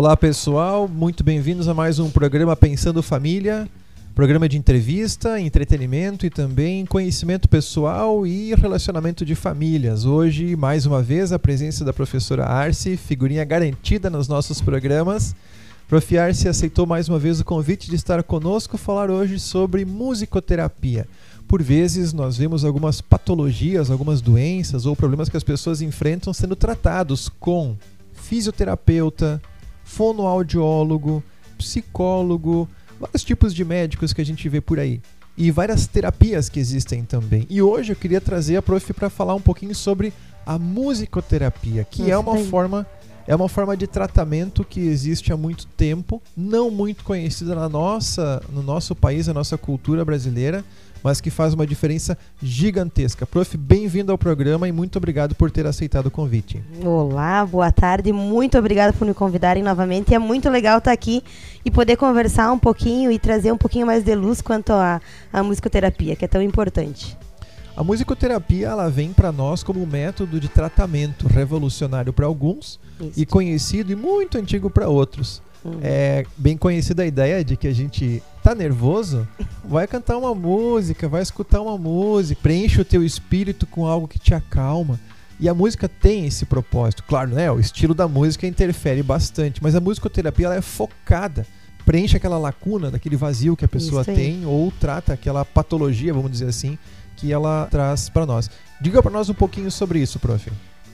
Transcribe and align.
Olá 0.00 0.16
pessoal, 0.16 0.88
muito 0.88 1.22
bem-vindos 1.22 1.68
a 1.68 1.74
mais 1.74 1.98
um 1.98 2.08
programa 2.08 2.56
Pensando 2.56 3.02
Família, 3.02 3.68
programa 4.14 4.48
de 4.48 4.56
entrevista, 4.56 5.38
entretenimento 5.38 6.24
e 6.24 6.30
também 6.30 6.86
conhecimento 6.86 7.46
pessoal 7.46 8.26
e 8.26 8.54
relacionamento 8.54 9.26
de 9.26 9.34
famílias. 9.34 10.06
Hoje, 10.06 10.56
mais 10.56 10.86
uma 10.86 11.02
vez, 11.02 11.32
a 11.32 11.38
presença 11.38 11.84
da 11.84 11.92
professora 11.92 12.46
Arce, 12.46 12.96
figurinha 12.96 13.44
garantida 13.44 14.08
nos 14.08 14.26
nossos 14.26 14.62
programas. 14.62 15.36
Prof. 15.86 16.16
Arce 16.16 16.48
aceitou 16.48 16.86
mais 16.86 17.06
uma 17.06 17.18
vez 17.18 17.38
o 17.38 17.44
convite 17.44 17.90
de 17.90 17.96
estar 17.96 18.22
conosco 18.22 18.78
falar 18.78 19.10
hoje 19.10 19.38
sobre 19.38 19.84
musicoterapia. 19.84 21.06
Por 21.46 21.62
vezes 21.62 22.14
nós 22.14 22.38
vemos 22.38 22.64
algumas 22.64 23.02
patologias, 23.02 23.90
algumas 23.90 24.22
doenças 24.22 24.86
ou 24.86 24.96
problemas 24.96 25.28
que 25.28 25.36
as 25.36 25.44
pessoas 25.44 25.82
enfrentam 25.82 26.32
sendo 26.32 26.56
tratados 26.56 27.28
com 27.38 27.76
fisioterapeuta, 28.14 29.42
fonoaudiólogo, 29.90 31.22
psicólogo, 31.58 32.68
vários 32.98 33.24
tipos 33.24 33.52
de 33.52 33.64
médicos 33.64 34.12
que 34.12 34.20
a 34.20 34.24
gente 34.24 34.48
vê 34.48 34.60
por 34.60 34.78
aí. 34.78 35.00
E 35.36 35.50
várias 35.50 35.86
terapias 35.86 36.48
que 36.48 36.60
existem 36.60 37.02
também. 37.02 37.46
E 37.50 37.60
hoje 37.60 37.92
eu 37.92 37.96
queria 37.96 38.20
trazer 38.20 38.56
a 38.56 38.62
prof 38.62 38.92
para 38.92 39.10
falar 39.10 39.34
um 39.34 39.40
pouquinho 39.40 39.74
sobre 39.74 40.12
a 40.46 40.58
musicoterapia, 40.58 41.84
que 41.84 42.02
Nossa, 42.02 42.12
é 42.12 42.18
uma 42.18 42.36
forma 42.44 42.86
é 43.26 43.34
uma 43.34 43.48
forma 43.48 43.76
de 43.76 43.86
tratamento 43.86 44.64
que 44.64 44.80
existe 44.80 45.32
há 45.32 45.36
muito 45.36 45.66
tempo, 45.66 46.20
não 46.36 46.70
muito 46.70 47.04
conhecida 47.04 47.54
na 47.54 47.68
nossa, 47.68 48.42
no 48.50 48.62
nosso 48.62 48.94
país, 48.94 49.28
na 49.28 49.34
nossa 49.34 49.56
cultura 49.56 50.04
brasileira, 50.04 50.64
mas 51.02 51.20
que 51.20 51.30
faz 51.30 51.54
uma 51.54 51.66
diferença 51.66 52.16
gigantesca. 52.42 53.26
Prof, 53.26 53.56
bem-vindo 53.56 54.12
ao 54.12 54.18
programa 54.18 54.68
e 54.68 54.72
muito 54.72 54.96
obrigado 54.96 55.34
por 55.34 55.50
ter 55.50 55.66
aceitado 55.66 56.06
o 56.06 56.10
convite. 56.10 56.62
Olá, 56.84 57.44
boa 57.44 57.70
tarde, 57.72 58.12
muito 58.12 58.58
obrigado 58.58 58.96
por 58.96 59.06
me 59.06 59.14
convidarem 59.14 59.62
novamente. 59.62 60.14
É 60.14 60.18
muito 60.18 60.48
legal 60.48 60.78
estar 60.78 60.92
aqui 60.92 61.22
e 61.64 61.70
poder 61.70 61.96
conversar 61.96 62.52
um 62.52 62.58
pouquinho 62.58 63.10
e 63.10 63.18
trazer 63.18 63.52
um 63.52 63.58
pouquinho 63.58 63.86
mais 63.86 64.04
de 64.04 64.14
luz 64.14 64.40
quanto 64.40 64.72
à, 64.72 65.00
à 65.32 65.42
musicoterapia, 65.42 66.16
que 66.16 66.24
é 66.24 66.28
tão 66.28 66.42
importante. 66.42 67.16
A 67.76 67.84
musicoterapia 67.84 68.68
ela 68.68 68.90
vem 68.90 69.12
para 69.12 69.32
nós 69.32 69.62
como 69.62 69.82
um 69.82 69.86
método 69.86 70.38
de 70.38 70.48
tratamento 70.48 71.26
revolucionário 71.26 72.12
para 72.12 72.26
alguns 72.26 72.78
Isso. 73.00 73.12
e 73.16 73.24
conhecido 73.24 73.92
e 73.92 73.96
muito 73.96 74.36
antigo 74.36 74.68
para 74.68 74.88
outros. 74.88 75.40
Uhum. 75.64 75.78
É 75.82 76.24
bem 76.36 76.56
conhecida 76.56 77.02
a 77.02 77.06
ideia 77.06 77.44
de 77.44 77.56
que 77.56 77.68
a 77.68 77.72
gente 77.72 78.22
tá 78.42 78.54
nervoso, 78.54 79.26
vai 79.64 79.86
cantar 79.86 80.16
uma 80.16 80.34
música, 80.34 81.08
vai 81.08 81.22
escutar 81.22 81.60
uma 81.60 81.76
música, 81.76 82.40
preenche 82.42 82.80
o 82.80 82.84
teu 82.84 83.04
espírito 83.04 83.66
com 83.66 83.86
algo 83.86 84.08
que 84.08 84.18
te 84.18 84.34
acalma. 84.34 84.98
E 85.38 85.48
a 85.48 85.54
música 85.54 85.88
tem 85.88 86.26
esse 86.26 86.44
propósito. 86.44 87.02
Claro, 87.04 87.30
né? 87.30 87.50
O 87.50 87.58
estilo 87.58 87.94
da 87.94 88.06
música 88.06 88.46
interfere 88.46 89.02
bastante, 89.02 89.62
mas 89.62 89.74
a 89.74 89.80
musicoterapia 89.80 90.46
ela 90.46 90.56
é 90.56 90.60
focada, 90.60 91.46
preenche 91.86 92.16
aquela 92.16 92.38
lacuna, 92.38 92.90
daquele 92.90 93.16
vazio 93.16 93.56
que 93.56 93.64
a 93.64 93.68
pessoa 93.68 94.04
tem 94.04 94.44
ou 94.44 94.70
trata 94.70 95.14
aquela 95.14 95.44
patologia, 95.44 96.12
vamos 96.12 96.30
dizer 96.30 96.48
assim, 96.48 96.78
que 97.16 97.32
ela 97.32 97.66
traz 97.70 98.08
para 98.08 98.26
nós. 98.26 98.50
Diga 98.80 99.02
para 99.02 99.10
nós 99.10 99.28
um 99.30 99.34
pouquinho 99.34 99.70
sobre 99.70 100.00
isso, 100.00 100.18
prof. 100.18 100.50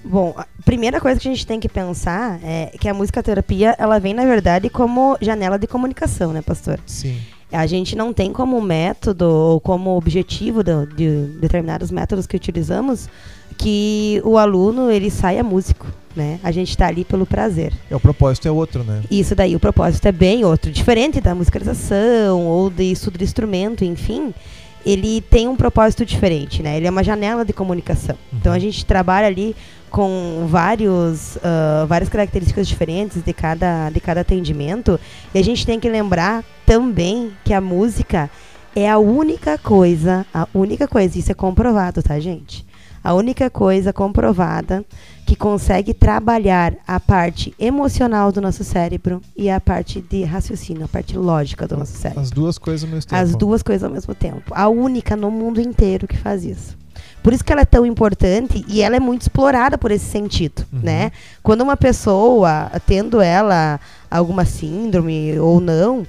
Bom, 0.09 0.35
a 0.37 0.47
primeira 0.65 1.01
coisa 1.01 1.21
que 1.21 1.27
a 1.27 1.31
gente 1.31 1.47
tem 1.47 1.59
que 1.59 1.69
pensar 1.69 2.39
é 2.43 2.73
que 2.79 2.89
a 2.89 2.95
música 2.95 3.23
terapia, 3.23 3.75
ela 3.77 3.99
vem, 3.99 4.15
na 4.15 4.25
verdade, 4.25 4.71
como 4.71 5.19
janela 5.21 5.59
de 5.59 5.67
comunicação, 5.67 6.33
né, 6.33 6.41
pastor? 6.41 6.79
Sim. 6.87 7.19
A 7.51 7.67
gente 7.67 7.97
não 7.97 8.13
tem 8.13 8.33
como 8.33 8.61
método 8.61 9.29
ou 9.29 9.61
como 9.61 9.97
objetivo 9.97 10.63
de, 10.63 10.87
de 10.95 11.39
determinados 11.41 11.91
métodos 11.91 12.27
que 12.27 12.37
utilizamos 12.37 13.09
que 13.59 14.21
o 14.25 14.37
aluno 14.39 14.91
ele 14.91 15.11
saia 15.11 15.43
músico, 15.43 15.87
né? 16.15 16.39
A 16.43 16.53
gente 16.53 16.71
está 16.71 16.87
ali 16.87 17.05
pelo 17.05 17.27
prazer. 17.27 17.73
É, 17.91 17.97
o 17.97 18.01
propósito 18.01 18.47
é 18.47 18.51
outro, 18.51 18.85
né? 18.85 19.03
Isso 19.11 19.35
daí, 19.35 19.57
o 19.57 19.61
propósito 19.61 20.07
é 20.07 20.13
bem 20.13 20.45
outro, 20.45 20.71
diferente 20.71 21.21
da 21.21 21.35
musicalização 21.35 22.47
ou 22.47 22.71
de 22.71 22.85
estudo 22.93 23.19
de 23.19 23.25
instrumento, 23.25 23.85
enfim 23.85 24.33
ele 24.87 25.21
tem 25.21 25.49
um 25.49 25.57
propósito 25.57 26.07
diferente, 26.07 26.63
né? 26.63 26.77
Ele 26.77 26.87
é 26.87 26.91
uma 26.91 27.03
janela 27.03 27.45
de 27.45 27.53
comunicação. 27.53 28.17
Uhum. 28.33 28.39
Então 28.39 28.53
a 28.53 28.59
gente 28.59 28.87
trabalha 28.87 29.27
ali 29.27 29.57
com 29.91 30.47
vários, 30.49 31.37
uh, 31.37 31.87
várias 31.89 32.09
características 32.09 32.69
diferentes 32.69 33.23
de 33.23 33.33
cada, 33.33 33.91
de 33.91 34.01
cada 34.01 34.21
atendimento. 34.21 34.99
E 35.35 35.39
a 35.39 35.43
gente 35.43 35.65
tem 35.65 35.81
que 35.81 35.89
lembrar 35.89 36.45
também 36.65 37.33
que 37.45 37.53
a 37.53 37.61
música 37.61 38.31
é 38.77 38.91
a 38.91 38.99
única 38.99 39.57
coisa, 39.57 40.27
a 40.35 40.47
única 40.53 40.87
coisa, 40.87 41.19
isso 41.19 41.33
é 41.33 41.35
comprovado, 41.35 42.03
tá, 42.03 42.21
gente? 42.21 42.66
A 43.07 43.15
única 43.15 43.49
coisa 43.49 43.93
comprovada 43.93 44.85
que 45.25 45.37
consegue 45.37 45.95
trabalhar 45.95 46.75
a 46.85 46.99
parte 46.99 47.55
emocional 47.57 48.33
do 48.33 48.41
nosso 48.41 48.65
cérebro 48.65 49.23
e 49.37 49.49
a 49.49 49.61
parte 49.61 50.01
de 50.01 50.25
raciocínio, 50.25 50.87
a 50.87 50.89
parte 50.89 51.17
lógica 51.17 51.69
do 51.69 51.77
nosso 51.77 51.97
cérebro. 51.97 52.21
As 52.21 52.33
duas 52.33 52.59
coisas 52.59 52.83
ao 52.83 52.93
mesmo 52.93 53.09
tempo. 53.09 53.23
As 53.23 53.37
duas 53.37 53.63
coisas 53.63 53.85
ao 53.85 53.91
mesmo 53.93 54.13
tempo. 54.13 54.53
A 54.53 54.67
única 54.67 55.15
no 55.15 55.31
mundo 55.31 55.61
inteiro 55.61 56.09
que 56.09 56.19
faz 56.19 56.45
isso. 56.45 56.77
Por 57.23 57.33
isso 57.33 57.45
que 57.45 57.53
ela 57.53 57.63
é 57.63 57.65
tão 57.65 57.87
importante 57.87 58.65
e 58.67 58.83
ela 58.83 58.97
é 58.97 59.01
muito 59.01 59.23
explorada 59.23 59.79
por 59.79 59.93
esse 59.93 60.07
sentido, 60.07 60.67
uhum. 60.73 60.81
né? 60.83 61.13
Quando 61.45 61.61
uma 61.61 61.77
pessoa, 61.77 62.73
tendo 62.89 63.21
ela 63.21 63.79
alguma 64.11 64.45
síndrome 64.45 65.39
ou 65.39 65.61
não, 65.61 66.01
uh, 66.01 66.07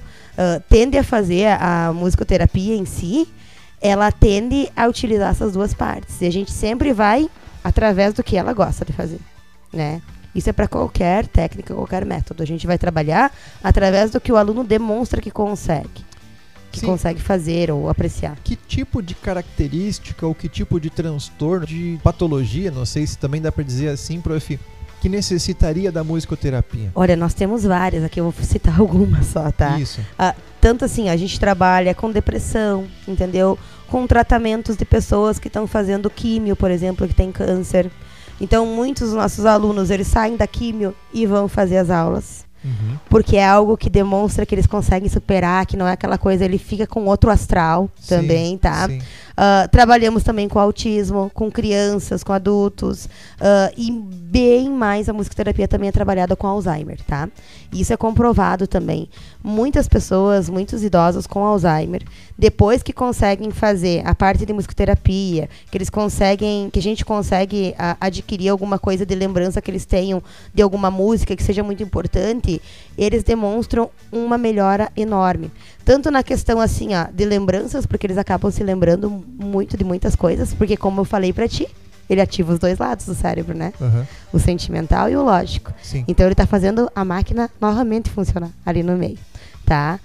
tende 0.68 0.98
a 0.98 1.04
fazer 1.04 1.46
a, 1.46 1.86
a 1.86 1.92
musicoterapia 1.92 2.74
em 2.74 2.84
si, 2.84 3.28
ela 3.80 4.10
tende 4.10 4.70
a 4.76 4.86
utilizar 4.86 5.30
essas 5.30 5.52
duas 5.52 5.74
partes. 5.74 6.20
E 6.20 6.26
a 6.26 6.32
gente 6.32 6.50
sempre 6.50 6.92
vai 6.92 7.28
através 7.62 8.14
do 8.14 8.22
que 8.22 8.36
ela 8.36 8.52
gosta 8.52 8.84
de 8.84 8.92
fazer, 8.92 9.20
né? 9.72 10.02
Isso 10.34 10.50
é 10.50 10.52
para 10.52 10.68
qualquer 10.68 11.26
técnica, 11.26 11.74
qualquer 11.74 12.04
método. 12.04 12.42
A 12.42 12.46
gente 12.46 12.66
vai 12.66 12.78
trabalhar 12.78 13.32
através 13.62 14.10
do 14.10 14.20
que 14.20 14.30
o 14.30 14.36
aluno 14.36 14.62
demonstra 14.62 15.20
que 15.20 15.30
consegue 15.30 16.08
que 16.70 16.80
Sim. 16.80 16.86
consegue 16.86 17.20
fazer 17.20 17.70
ou 17.70 17.88
apreciar. 17.88 18.36
Que 18.44 18.54
tipo 18.54 19.02
de 19.02 19.14
característica 19.14 20.26
ou 20.26 20.34
que 20.34 20.48
tipo 20.48 20.78
de 20.78 20.90
transtorno, 20.90 21.66
de 21.66 21.98
patologia, 22.02 22.70
não 22.70 22.84
sei 22.84 23.06
se 23.06 23.16
também 23.16 23.40
dá 23.40 23.50
para 23.50 23.64
dizer 23.64 23.88
assim, 23.88 24.20
prof, 24.20 24.58
que 25.00 25.08
necessitaria 25.08 25.90
da 25.90 26.02
musicoterapia? 26.02 26.90
Olha, 26.94 27.16
nós 27.16 27.34
temos 27.34 27.64
várias, 27.64 28.04
aqui 28.04 28.20
eu 28.20 28.30
vou 28.30 28.44
citar 28.44 28.78
algumas 28.80 29.26
só, 29.26 29.50
tá? 29.50 29.78
Isso. 29.78 30.00
Ah, 30.18 30.34
tanto 30.60 30.84
assim, 30.84 31.08
a 31.08 31.16
gente 31.16 31.38
trabalha 31.38 31.94
com 31.94 32.10
depressão, 32.10 32.86
entendeu? 33.06 33.58
Com 33.88 34.06
tratamentos 34.06 34.76
de 34.76 34.84
pessoas 34.84 35.38
que 35.38 35.48
estão 35.48 35.66
fazendo 35.66 36.10
químio, 36.10 36.56
por 36.56 36.70
exemplo, 36.70 37.06
que 37.06 37.14
tem 37.14 37.30
câncer. 37.30 37.90
Então, 38.40 38.66
muitos 38.66 39.08
dos 39.08 39.16
nossos 39.16 39.44
alunos, 39.46 39.90
eles 39.90 40.06
saem 40.06 40.36
da 40.36 40.46
químio 40.46 40.94
e 41.12 41.26
vão 41.26 41.48
fazer 41.48 41.78
as 41.78 41.90
aulas. 41.90 42.46
Uhum. 42.64 42.98
Porque 43.08 43.36
é 43.36 43.46
algo 43.46 43.76
que 43.76 43.88
demonstra 43.88 44.44
que 44.44 44.54
eles 44.54 44.66
conseguem 44.66 45.08
superar, 45.08 45.64
que 45.64 45.76
não 45.76 45.86
é 45.86 45.92
aquela 45.92 46.18
coisa, 46.18 46.44
ele 46.44 46.58
fica 46.58 46.86
com 46.86 47.04
outro 47.04 47.30
astral 47.30 47.88
sim, 48.00 48.16
também, 48.16 48.58
tá? 48.58 48.88
Sim. 48.88 49.00
Uh, 49.38 49.68
trabalhamos 49.68 50.24
também 50.24 50.48
com 50.48 50.58
autismo, 50.58 51.30
com 51.32 51.48
crianças, 51.48 52.24
com 52.24 52.32
adultos. 52.32 53.04
Uh, 53.04 53.72
e 53.76 53.92
bem 53.92 54.68
mais 54.68 55.08
a 55.08 55.12
musicoterapia 55.12 55.68
também 55.68 55.88
é 55.88 55.92
trabalhada 55.92 56.34
com 56.34 56.48
Alzheimer, 56.48 56.98
tá? 57.06 57.28
Isso 57.72 57.92
é 57.92 57.96
comprovado 57.96 58.66
também. 58.66 59.08
Muitas 59.40 59.86
pessoas, 59.86 60.50
muitos 60.50 60.82
idosos 60.82 61.24
com 61.24 61.44
Alzheimer, 61.44 62.02
depois 62.36 62.82
que 62.82 62.92
conseguem 62.92 63.52
fazer 63.52 64.02
a 64.04 64.12
parte 64.12 64.44
de 64.44 64.52
musicoterapia, 64.52 65.48
que 65.70 65.78
eles 65.78 65.88
conseguem, 65.88 66.68
que 66.68 66.80
a 66.80 66.82
gente 66.82 67.04
consegue 67.04 67.76
a, 67.78 67.96
adquirir 68.00 68.48
alguma 68.48 68.76
coisa 68.76 69.06
de 69.06 69.14
lembrança 69.14 69.62
que 69.62 69.70
eles 69.70 69.86
tenham 69.86 70.20
de 70.52 70.62
alguma 70.62 70.90
música 70.90 71.36
que 71.36 71.44
seja 71.44 71.62
muito 71.62 71.80
importante, 71.80 72.60
eles 72.96 73.22
demonstram 73.22 73.88
uma 74.10 74.36
melhora 74.36 74.90
enorme 74.96 75.48
tanto 75.88 76.10
na 76.10 76.22
questão 76.22 76.60
assim, 76.60 76.94
ó, 76.94 77.06
de 77.10 77.24
lembranças, 77.24 77.86
porque 77.86 78.06
eles 78.06 78.18
acabam 78.18 78.50
se 78.50 78.62
lembrando 78.62 79.08
muito 79.08 79.74
de 79.74 79.82
muitas 79.84 80.14
coisas, 80.14 80.52
porque 80.52 80.76
como 80.76 81.00
eu 81.00 81.04
falei 81.06 81.32
para 81.32 81.48
ti, 81.48 81.66
ele 82.10 82.20
ativa 82.20 82.52
os 82.52 82.58
dois 82.58 82.76
lados 82.76 83.06
do 83.06 83.14
cérebro, 83.14 83.56
né? 83.56 83.72
Uhum. 83.80 84.04
O 84.34 84.38
sentimental 84.38 85.08
e 85.08 85.16
o 85.16 85.22
lógico. 85.22 85.72
Sim. 85.82 86.04
Então 86.06 86.26
ele 86.26 86.34
está 86.34 86.46
fazendo 86.46 86.90
a 86.94 87.06
máquina 87.06 87.48
novamente 87.58 88.10
funcionar 88.10 88.50
ali 88.66 88.82
no 88.82 88.98
meio, 88.98 89.16
tá? 89.64 89.98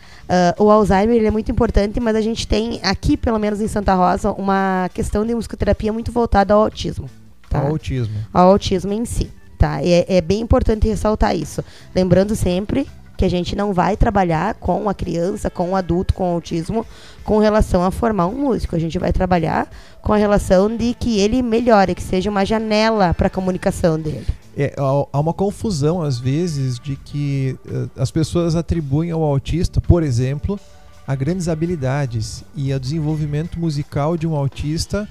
Uh, 0.58 0.64
o 0.64 0.72
Alzheimer 0.72 1.18
ele 1.18 1.28
é 1.28 1.32
muito 1.32 1.52
importante, 1.52 2.00
mas 2.00 2.16
a 2.16 2.22
gente 2.22 2.48
tem 2.48 2.80
aqui, 2.82 3.18
pelo 3.18 3.38
menos 3.38 3.60
em 3.60 3.68
Santa 3.68 3.94
Rosa, 3.94 4.32
uma 4.32 4.90
questão 4.94 5.26
de 5.26 5.36
musicoterapia 5.36 5.92
muito 5.92 6.14
voltada 6.14 6.54
ao 6.54 6.62
autismo. 6.62 7.10
Tá? 7.50 7.60
Ao 7.60 7.68
autismo. 7.68 8.16
Ao 8.34 8.52
autismo 8.52 8.94
em 8.94 9.04
si. 9.04 9.30
Tá? 9.60 9.84
E 9.84 9.92
é, 9.92 10.06
é 10.08 10.22
bem 10.22 10.40
importante 10.40 10.88
ressaltar 10.88 11.36
isso. 11.36 11.62
Lembrando 11.94 12.38
sempre 12.38 12.88
que 13.16 13.26
a 13.26 13.30
gente 13.30 13.56
não 13.56 13.74
vai 13.74 13.96
trabalhar 13.96 14.56
com 14.56 14.90
a 14.90 14.94
criança, 14.94 15.50
com 15.50 15.72
o 15.72 15.76
adulto 15.76 16.14
com 16.14 16.24
autismo, 16.24 16.86
com 17.24 17.38
relação 17.38 17.84
a 17.84 17.92
formar 17.92 18.28
um 18.28 18.36
músico. 18.36 18.76
A 18.76 18.80
gente 18.80 18.98
vai 18.98 19.14
trabalhar 19.14 19.70
com 20.02 20.14
a 20.14 20.18
relação 20.18 20.76
de 20.76 20.94
que 20.94 21.20
ele 21.20 21.42
melhore, 21.42 21.96
que 21.96 22.02
seja 22.02 22.30
uma 22.30 22.46
janela 22.46 23.14
para 23.14 23.28
a 23.28 23.30
comunicação 23.30 24.00
dele. 24.00 24.26
É, 24.56 24.76
há 24.78 25.20
uma 25.20 25.34
confusão, 25.34 26.02
às 26.02 26.20
vezes, 26.20 26.80
de 26.80 26.96
que 26.96 27.58
uh, 27.66 27.90
as 27.98 28.12
pessoas 28.12 28.56
atribuem 28.56 29.12
ao 29.12 29.24
autista, 29.24 29.82
por 29.82 30.04
exemplo, 30.04 30.60
a 31.08 31.16
grandes 31.16 31.48
habilidades 31.48 32.44
e 32.56 32.74
o 32.74 32.80
desenvolvimento 32.80 33.60
musical 33.60 34.16
de 34.16 34.28
um 34.28 34.36
autista 34.36 35.08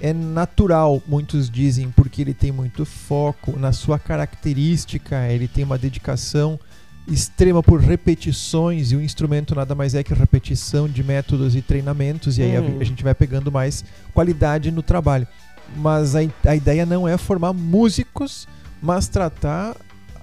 é 0.00 0.12
natural, 0.12 1.02
muitos 1.06 1.48
dizem, 1.48 1.90
porque 1.90 2.20
ele 2.20 2.34
tem 2.34 2.52
muito 2.52 2.84
foco 2.84 3.58
na 3.58 3.72
sua 3.72 3.98
característica, 3.98 5.26
ele 5.28 5.48
tem 5.48 5.64
uma 5.64 5.78
dedicação 5.78 6.60
extrema 7.06 7.62
por 7.62 7.80
repetições 7.80 8.90
e 8.90 8.96
o 8.96 9.00
instrumento 9.00 9.54
nada 9.54 9.74
mais 9.74 9.94
é 9.94 10.02
que 10.02 10.12
repetição 10.12 10.88
de 10.88 11.02
métodos 11.04 11.54
e 11.54 11.62
treinamentos 11.62 12.38
e 12.38 12.42
aí 12.42 12.58
Hum. 12.58 12.78
a, 12.78 12.82
a 12.82 12.84
gente 12.84 13.02
vai 13.04 13.14
pegando 13.14 13.50
mais 13.52 13.84
qualidade 14.12 14.70
no 14.70 14.82
trabalho. 14.82 15.26
Mas 15.76 16.14
a, 16.14 16.20
a 16.46 16.56
ideia 16.56 16.86
não 16.86 17.06
é 17.06 17.16
formar 17.16 17.52
músicos, 17.52 18.46
mas 18.80 19.08
tratar 19.08 19.76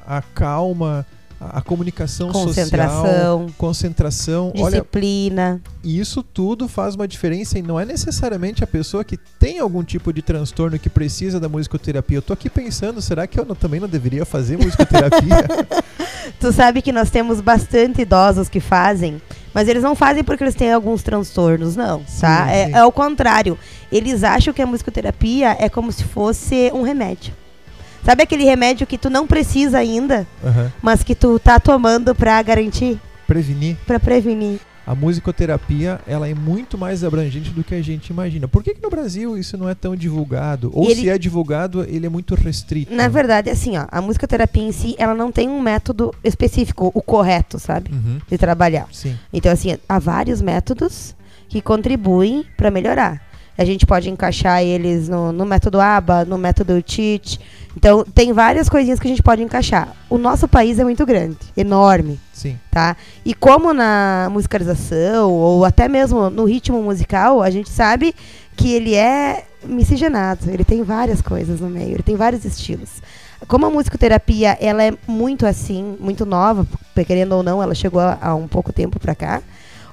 a 0.06 0.22
calma, 0.22 1.06
a, 1.52 1.60
a 1.60 1.62
comunicação 1.62 2.28
social, 2.32 2.46
Concentração, 2.48 3.48
concentração. 3.58 4.54
Olha, 4.58 4.72
disciplina. 4.78 5.62
e 5.84 6.00
isso 6.00 6.22
tudo 6.24 6.68
faz 6.68 6.96
uma 6.96 7.08
diferença 7.08 7.58
e 7.58 7.62
não 7.62 7.80
é 7.80 7.86
necessariamente 7.86 8.64
a 8.64 8.68
pessoa 8.68 9.04
que 9.04 9.18
tem 9.18 9.60
algum 9.60 9.84
tipo 9.84 10.12
de 10.14 10.22
transtorno 10.22 10.78
que 10.80 10.90
precisa 10.90 11.40
da 11.40 11.50
musicoterapia. 11.50 12.18
Eu 12.18 12.22
tô 12.22 12.34
aqui 12.34 12.50
pensando, 12.50 13.02
será 13.02 13.28
que 13.28 13.40
eu 13.40 13.46
não- 13.46 13.56
também 13.56 13.80
não 13.80 13.88
deveria 13.88 14.26
fazer 14.26 14.58
musicoterapia? 14.58 15.36
Tu 16.40 16.52
sabe 16.54 16.82
que 16.82 16.92
nós 16.92 17.10
temos 17.10 17.42
bastante 17.42 18.02
idosos 18.02 18.48
que 18.50 18.60
fazem, 18.60 19.22
mas 19.54 19.68
eles 19.68 19.84
não 19.84 19.96
fazem 19.96 20.24
porque 20.24 20.44
eles 20.44 20.56
têm 20.56 20.72
alguns 20.72 21.04
transtornos, 21.04 21.76
não, 21.76 22.00
tá? 22.20 22.46
Sim, 22.46 22.52
É, 22.52 22.66
sim. 22.68 22.74
é 22.76 22.84
o 22.86 22.92
contrário. 22.92 23.58
Eles 23.92 24.24
acham 24.24 24.54
que 24.54 24.62
a 24.62 24.66
musicoterapia 24.66 25.56
é 25.60 25.70
como 25.70 25.92
se 25.92 26.04
fosse 26.04 26.72
um 26.74 26.82
remédio. 26.82 27.34
Sabe 28.04 28.24
aquele 28.24 28.44
remédio 28.44 28.86
que 28.86 28.98
tu 28.98 29.10
não 29.10 29.26
precisa 29.26 29.78
ainda, 29.78 30.28
Aham. 30.44 30.72
mas 30.82 31.04
que 31.04 31.16
tu 31.16 31.40
tá 31.40 31.60
tomando 31.60 32.14
pra 32.14 32.42
garantir, 32.42 33.00
Prevenir. 33.26 33.78
pra 33.88 34.00
prevenir? 34.00 34.60
A 34.86 34.94
musicoterapia, 34.94 36.02
ela 36.06 36.28
é 36.28 36.34
muito 36.34 36.78
mais 36.78 37.06
abrangente 37.06 37.52
do 37.52 37.64
que 37.64 37.74
a 37.74 37.82
gente 37.82 38.08
imagina. 38.10 38.50
Por 38.50 38.62
que, 38.62 38.74
que 38.76 38.82
no 38.82 38.90
Brasil 38.90 39.38
isso 39.38 39.58
não 39.58 39.70
é 39.70 39.74
tão 39.74 39.96
divulgado? 39.96 40.70
Ou 40.74 40.90
Ele- 40.92 40.96
se 41.00 41.10
é 41.10 41.18
divulgado, 41.18 41.84
ele 41.88 42.06
é 42.06 42.10
muito 42.10 42.36
restrito? 42.36 42.94
Na 42.94 43.08
verdade, 43.08 43.50
assim, 43.50 43.78
ó, 43.78 43.86
a 43.90 44.02
musicoterapia 44.02 44.64
em 44.64 44.74
si, 44.74 44.94
ela 44.98 45.16
não 45.16 45.32
tem 45.32 45.48
um 45.48 45.62
método 45.62 46.14
específico, 46.22 46.92
o 46.94 47.02
correto, 47.02 47.58
sabe? 47.58 47.92
Uhum. 47.94 48.20
De 48.30 48.38
trabalhar. 48.38 48.88
Sim. 48.92 49.18
Então, 49.32 49.54
assim, 49.54 49.78
há 49.88 50.00
vários 50.00 50.42
métodos 50.42 51.16
que 51.48 51.62
contribuem 51.62 52.44
para 52.58 52.70
melhorar. 52.70 53.22
A 53.58 53.64
gente 53.64 53.86
pode 53.86 54.10
encaixar 54.10 54.64
eles 54.64 55.08
no, 55.08 55.32
no 55.32 55.46
método 55.46 55.80
ABA, 55.80 56.26
no 56.26 56.38
método 56.38 56.82
TIT. 56.82 57.40
Então, 57.76 58.04
tem 58.04 58.34
várias 58.34 58.70
coisinhas 58.70 59.00
que 59.00 59.08
a 59.08 59.10
gente 59.10 59.24
pode 59.24 59.42
encaixar. 59.42 59.96
O 60.10 60.18
nosso 60.18 60.48
país 60.48 60.80
é 60.80 60.84
muito 60.84 61.06
grande, 61.06 61.38
enorme, 61.56 62.20
Sim. 62.32 62.58
tá? 62.72 62.96
E 63.26 63.34
como 63.34 63.74
na 63.74 64.28
musicalização, 64.32 65.32
ou 65.32 65.66
até 65.66 65.88
mesmo 65.88 66.30
no 66.30 66.46
ritmo 66.46 66.82
musical, 66.82 67.42
a 67.42 67.50
gente 67.50 67.70
sabe 67.70 68.14
que 68.56 68.74
ele 68.74 68.96
é 68.96 69.46
miscigenado. 69.64 70.50
Ele 70.50 70.64
tem 70.64 70.84
várias 70.84 71.22
coisas 71.22 71.60
no 71.60 71.70
meio, 71.70 71.94
ele 71.94 72.04
tem 72.04 72.16
vários 72.16 72.46
estilos. 72.46 73.02
Como 73.48 73.66
a 73.66 73.70
musicoterapia, 73.70 74.58
ela 74.60 74.84
é 74.84 74.94
muito 75.08 75.46
assim, 75.46 75.98
muito 76.00 76.26
nova, 76.26 76.66
querendo 77.06 77.34
ou 77.34 77.44
não, 77.44 77.62
ela 77.62 77.76
chegou 77.76 78.02
há, 78.02 78.36
um 78.36 78.48
pouco 78.48 78.72
tempo 78.72 79.00
para 79.00 79.16
cá. 79.16 79.42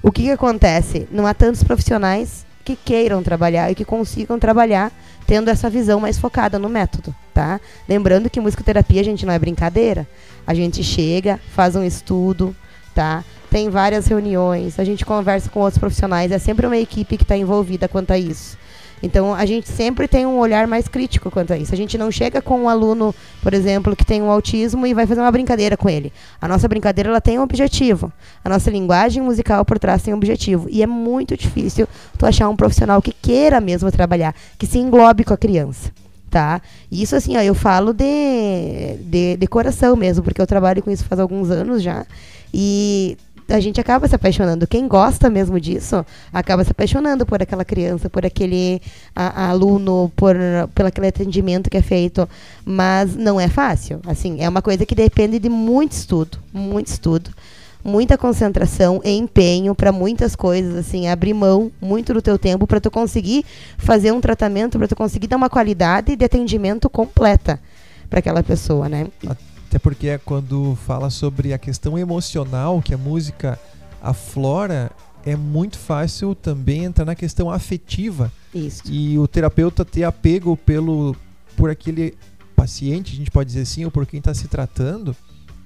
O 0.02 0.12
que, 0.12 0.22
que 0.22 0.30
acontece? 0.30 1.08
Não 1.10 1.26
há 1.26 1.34
tantos 1.34 1.62
profissionais 1.62 2.46
que 2.76 2.84
queiram 2.84 3.22
trabalhar 3.22 3.70
e 3.70 3.74
que 3.74 3.84
consigam 3.84 4.38
trabalhar 4.38 4.92
tendo 5.26 5.48
essa 5.48 5.70
visão 5.70 6.00
mais 6.00 6.18
focada 6.18 6.58
no 6.58 6.68
método, 6.68 7.14
tá? 7.32 7.60
Lembrando 7.88 8.28
que 8.28 8.40
musicoterapia, 8.40 9.02
gente, 9.04 9.24
não 9.24 9.32
é 9.32 9.38
brincadeira. 9.38 10.06
A 10.46 10.54
gente 10.54 10.82
chega, 10.82 11.38
faz 11.52 11.76
um 11.76 11.84
estudo, 11.84 12.54
tá? 12.94 13.24
Tem 13.50 13.68
várias 13.68 14.06
reuniões, 14.06 14.78
a 14.78 14.84
gente 14.84 15.04
conversa 15.04 15.48
com 15.50 15.60
outros 15.60 15.78
profissionais, 15.78 16.30
é 16.30 16.38
sempre 16.38 16.66
uma 16.66 16.76
equipe 16.76 17.16
que 17.16 17.24
está 17.24 17.36
envolvida 17.36 17.88
quanto 17.88 18.12
a 18.12 18.18
isso. 18.18 18.56
Então, 19.02 19.34
a 19.34 19.46
gente 19.46 19.68
sempre 19.68 20.06
tem 20.06 20.26
um 20.26 20.38
olhar 20.38 20.66
mais 20.66 20.86
crítico 20.86 21.30
quanto 21.30 21.52
a 21.52 21.56
isso. 21.56 21.72
A 21.72 21.76
gente 21.76 21.96
não 21.96 22.10
chega 22.10 22.42
com 22.42 22.62
um 22.62 22.68
aluno, 22.68 23.14
por 23.42 23.54
exemplo, 23.54 23.96
que 23.96 24.04
tem 24.04 24.20
um 24.22 24.30
autismo 24.30 24.86
e 24.86 24.92
vai 24.92 25.06
fazer 25.06 25.20
uma 25.20 25.30
brincadeira 25.30 25.76
com 25.76 25.88
ele. 25.88 26.12
A 26.40 26.46
nossa 26.46 26.68
brincadeira 26.68 27.08
ela 27.08 27.20
tem 27.20 27.38
um 27.38 27.42
objetivo. 27.42 28.12
A 28.44 28.48
nossa 28.48 28.70
linguagem 28.70 29.22
musical 29.22 29.64
por 29.64 29.78
trás 29.78 30.02
tem 30.02 30.12
um 30.12 30.16
objetivo. 30.16 30.66
E 30.70 30.82
é 30.82 30.86
muito 30.86 31.36
difícil 31.36 31.88
tu 32.18 32.26
achar 32.26 32.48
um 32.48 32.56
profissional 32.56 33.00
que 33.00 33.12
queira 33.12 33.60
mesmo 33.60 33.90
trabalhar, 33.90 34.34
que 34.58 34.66
se 34.66 34.78
englobe 34.78 35.24
com 35.24 35.34
a 35.34 35.38
criança. 35.38 35.90
Tá? 36.30 36.62
Isso 36.92 37.16
assim, 37.16 37.36
ó, 37.36 37.40
eu 37.40 37.56
falo 37.56 37.92
de, 37.92 38.96
de, 39.00 39.36
de 39.36 39.46
coração 39.48 39.96
mesmo, 39.96 40.22
porque 40.22 40.40
eu 40.40 40.46
trabalho 40.46 40.80
com 40.80 40.88
isso 40.88 41.04
faz 41.04 41.18
alguns 41.20 41.50
anos 41.50 41.82
já. 41.82 42.06
E 42.54 43.16
a 43.50 43.60
gente 43.60 43.80
acaba 43.80 44.06
se 44.08 44.14
apaixonando. 44.14 44.66
Quem 44.66 44.86
gosta 44.88 45.28
mesmo 45.28 45.60
disso, 45.60 46.04
acaba 46.32 46.64
se 46.64 46.70
apaixonando 46.70 47.26
por 47.26 47.42
aquela 47.42 47.64
criança, 47.64 48.08
por 48.08 48.24
aquele 48.24 48.80
a- 49.14 49.44
a 49.44 49.50
aluno, 49.50 50.10
por, 50.16 50.36
pelo 50.74 50.88
aquele 50.88 51.08
atendimento 51.08 51.68
que 51.70 51.76
é 51.76 51.82
feito. 51.82 52.28
Mas 52.64 53.14
não 53.16 53.40
é 53.40 53.48
fácil. 53.48 54.00
Assim, 54.06 54.40
é 54.40 54.48
uma 54.48 54.62
coisa 54.62 54.86
que 54.86 54.94
depende 54.94 55.38
de 55.38 55.48
muito 55.48 55.92
estudo, 55.92 56.38
muito 56.52 56.86
estudo. 56.88 57.30
Muita 57.82 58.18
concentração 58.18 59.00
e 59.02 59.10
empenho 59.10 59.74
para 59.74 59.90
muitas 59.90 60.36
coisas, 60.36 60.76
assim, 60.76 61.08
abrir 61.08 61.32
mão 61.32 61.72
muito 61.80 62.12
do 62.12 62.20
teu 62.20 62.38
tempo 62.38 62.66
para 62.66 62.78
tu 62.78 62.90
conseguir 62.90 63.42
fazer 63.78 64.12
um 64.12 64.20
tratamento, 64.20 64.76
para 64.78 64.86
tu 64.86 64.94
conseguir 64.94 65.28
dar 65.28 65.38
uma 65.38 65.48
qualidade 65.48 66.14
de 66.14 66.22
atendimento 66.22 66.90
completa 66.90 67.58
para 68.10 68.18
aquela 68.18 68.42
pessoa, 68.42 68.86
né? 68.86 69.06
Até 69.70 69.78
porque 69.78 70.08
é 70.08 70.18
quando 70.18 70.76
fala 70.84 71.10
sobre 71.10 71.52
a 71.52 71.58
questão 71.58 71.96
emocional 71.96 72.82
que 72.82 72.92
a 72.92 72.98
música 72.98 73.56
aflora, 74.02 74.90
é 75.24 75.36
muito 75.36 75.78
fácil 75.78 76.34
também 76.34 76.82
entrar 76.82 77.04
na 77.04 77.14
questão 77.14 77.48
afetiva. 77.48 78.32
Isso. 78.52 78.82
E 78.90 79.16
o 79.16 79.28
terapeuta 79.28 79.84
ter 79.84 80.02
apego 80.02 80.56
pelo 80.56 81.14
por 81.56 81.70
aquele 81.70 82.14
paciente, 82.56 83.12
a 83.12 83.16
gente 83.16 83.30
pode 83.30 83.46
dizer 83.46 83.60
assim, 83.60 83.84
ou 83.84 83.92
por 83.92 84.04
quem 84.06 84.18
está 84.18 84.34
se 84.34 84.48
tratando, 84.48 85.14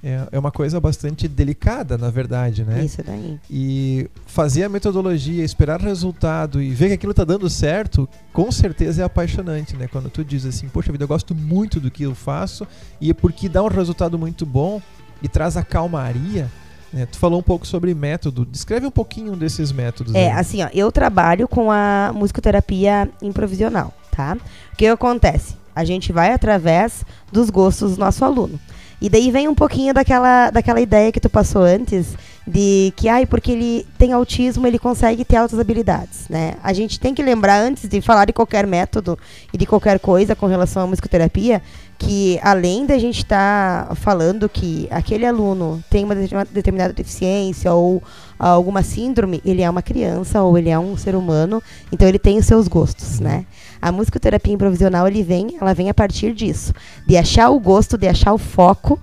é, 0.05 0.29
é 0.33 0.39
uma 0.39 0.53
coisa 0.53 0.79
bastante 0.79 1.27
delicada, 1.27 1.97
na 1.97 2.11
verdade, 2.11 2.63
né? 2.63 2.85
Isso 2.85 3.03
daí. 3.03 3.41
E 3.51 4.11
fazer 4.27 4.65
a 4.65 4.69
metodologia, 4.69 5.43
esperar 5.43 5.81
resultado 5.81 6.61
e 6.61 6.69
ver 6.71 6.89
que 6.89 6.93
aquilo 6.93 7.13
está 7.13 7.25
dando 7.25 7.49
certo, 7.49 8.07
com 8.31 8.53
certeza 8.53 9.01
é 9.01 9.05
apaixonante, 9.07 9.75
né? 9.75 9.89
Quando 9.89 10.11
tu 10.11 10.23
diz 10.23 10.45
assim, 10.45 10.69
poxa 10.69 10.93
vida, 10.93 11.05
eu 11.05 11.09
gosto 11.09 11.35
muito 11.35 11.81
do 11.81 11.91
que 11.91 12.03
eu 12.03 12.15
faço 12.15 12.67
e 13.01 13.11
é 13.11 13.15
porque 13.15 13.49
dá 13.49 13.63
um 13.63 13.69
resultado 13.69 14.19
muito 14.19 14.45
bom 14.45 14.83
e 15.23 15.29
traz 15.29 15.57
a 15.57 15.65
calmaria. 15.65 16.51
né? 16.93 17.07
Tu 17.07 17.17
falou 17.19 17.41
um 17.41 17.43
pouco 17.43 17.67
sobre 17.67 17.95
método. 17.95 18.45
Descreve 18.45 18.87
um 18.87 18.91
pouquinho 18.91 19.35
desses 19.35 19.73
métodos. 19.73 20.15
É, 20.15 20.31
aí. 20.31 20.39
assim, 20.39 20.63
ó, 20.63 20.69
eu 20.75 20.93
trabalho 20.93 21.49
com 21.49 21.71
a 21.71 22.13
musicoterapia 22.15 23.09
improvisional, 23.23 23.95
tá? 24.11 24.37
O 24.71 24.77
que 24.77 24.87
acontece? 24.87 25.57
A 25.75 25.83
gente 25.83 26.13
vai 26.13 26.31
através 26.31 27.07
dos 27.33 27.49
gostos 27.49 27.97
do 27.97 28.01
nosso 28.01 28.23
aluno. 28.23 28.61
E 29.01 29.09
daí 29.09 29.31
vem 29.31 29.49
um 29.49 29.55
pouquinho 29.55 29.93
daquela, 29.93 30.51
daquela 30.51 30.81
ideia 30.81 31.13
que 31.13 31.21
tu 31.21 31.29
passou 31.29 31.63
antes, 31.63 32.17
de 32.47 32.93
que, 32.97 33.09
ai, 33.09 33.27
porque 33.27 33.53
ele 33.53 33.87
tem 33.99 34.13
autismo, 34.13 34.67
ele 34.67 34.79
consegue 34.79 35.25
ter 35.25 35.37
altas 35.37 35.59
habilidades, 35.59 36.29
né? 36.29 36.55
A 36.63 36.73
gente 36.73 37.01
tem 37.01 37.15
que 37.15 37.23
lembrar, 37.23 37.61
antes 37.61 37.89
de 37.89 38.01
falar 38.01 38.27
de 38.27 38.33
qualquer 38.33 38.67
método 38.67 39.19
e 39.53 39.59
de 39.59 39.67
qualquer 39.67 39.99
coisa 39.99 40.37
com 40.37 40.47
relação 40.47 40.83
à 40.83 40.87
musicoterapia, 40.87 41.63
que 41.99 42.39
além 42.43 42.87
da 42.87 42.99
gente 42.99 43.19
estar 43.19 43.95
falando 43.97 44.49
que 44.49 44.89
aquele 44.91 45.25
aluno 45.25 45.83
tem 45.89 46.05
uma 46.05 46.15
determinada- 46.15 46.93
deficiência 46.93 47.73
ou 47.73 48.03
alguma 48.39 48.83
síndrome, 48.83 49.41
ele 49.45 49.63
é 49.63 49.71
uma 49.71 49.83
criança 49.83 50.43
ou 50.43 50.59
ele 50.59 50.69
é 50.69 50.79
um 50.79 50.97
ser 50.97 51.15
humano, 51.15 51.63
então 51.93 52.07
ele 52.07 52.19
tem 52.19 52.39
os 52.39 52.47
seus 52.47 52.69
gostos, 52.69 53.21
né? 53.21 53.47
A 53.81 53.93
musicoterapia 53.93 54.53
improvisional, 54.53 55.07
ele 55.07 55.23
vem, 55.23 55.57
ela 55.61 55.73
vem 55.73 55.89
a 55.89 55.95
partir 55.95 56.33
disso, 56.35 56.73
de 57.07 57.17
achar 57.17 57.51
o 57.51 57.61
gosto, 57.61 57.97
de 57.97 58.09
achar 58.09 58.33
o 58.33 58.39
foco 58.39 58.99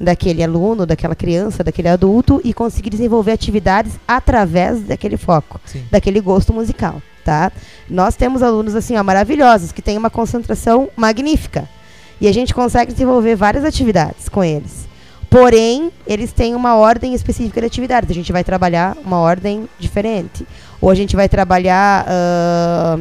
daquele 0.00 0.42
aluno, 0.42 0.84
daquela 0.84 1.14
criança, 1.14 1.62
daquele 1.62 1.88
adulto 1.88 2.40
e 2.42 2.52
conseguir 2.52 2.90
desenvolver 2.90 3.32
atividades 3.32 3.92
através 4.06 4.80
daquele 4.82 5.16
foco 5.16 5.60
Sim. 5.64 5.84
daquele 5.90 6.20
gosto 6.20 6.52
musical, 6.52 7.00
tá? 7.24 7.52
Nós 7.88 8.16
temos 8.16 8.42
alunos 8.42 8.74
assim, 8.74 8.96
ó, 8.96 9.04
maravilhosos, 9.04 9.70
que 9.70 9.80
têm 9.80 9.96
uma 9.96 10.10
concentração 10.10 10.88
magnífica. 10.96 11.68
E 12.22 12.28
a 12.28 12.32
gente 12.32 12.54
consegue 12.54 12.92
desenvolver 12.92 13.34
várias 13.34 13.64
atividades 13.64 14.28
com 14.28 14.44
eles. 14.44 14.86
Porém, 15.28 15.90
eles 16.06 16.32
têm 16.32 16.54
uma 16.54 16.76
ordem 16.76 17.14
específica 17.14 17.60
de 17.60 17.66
atividades. 17.66 18.08
A 18.08 18.14
gente 18.14 18.30
vai 18.30 18.44
trabalhar 18.44 18.96
uma 19.04 19.18
ordem 19.18 19.68
diferente. 19.76 20.46
Ou 20.80 20.88
a 20.88 20.94
gente 20.94 21.16
vai 21.16 21.28
trabalhar, 21.28 22.04
ah, 22.06 22.96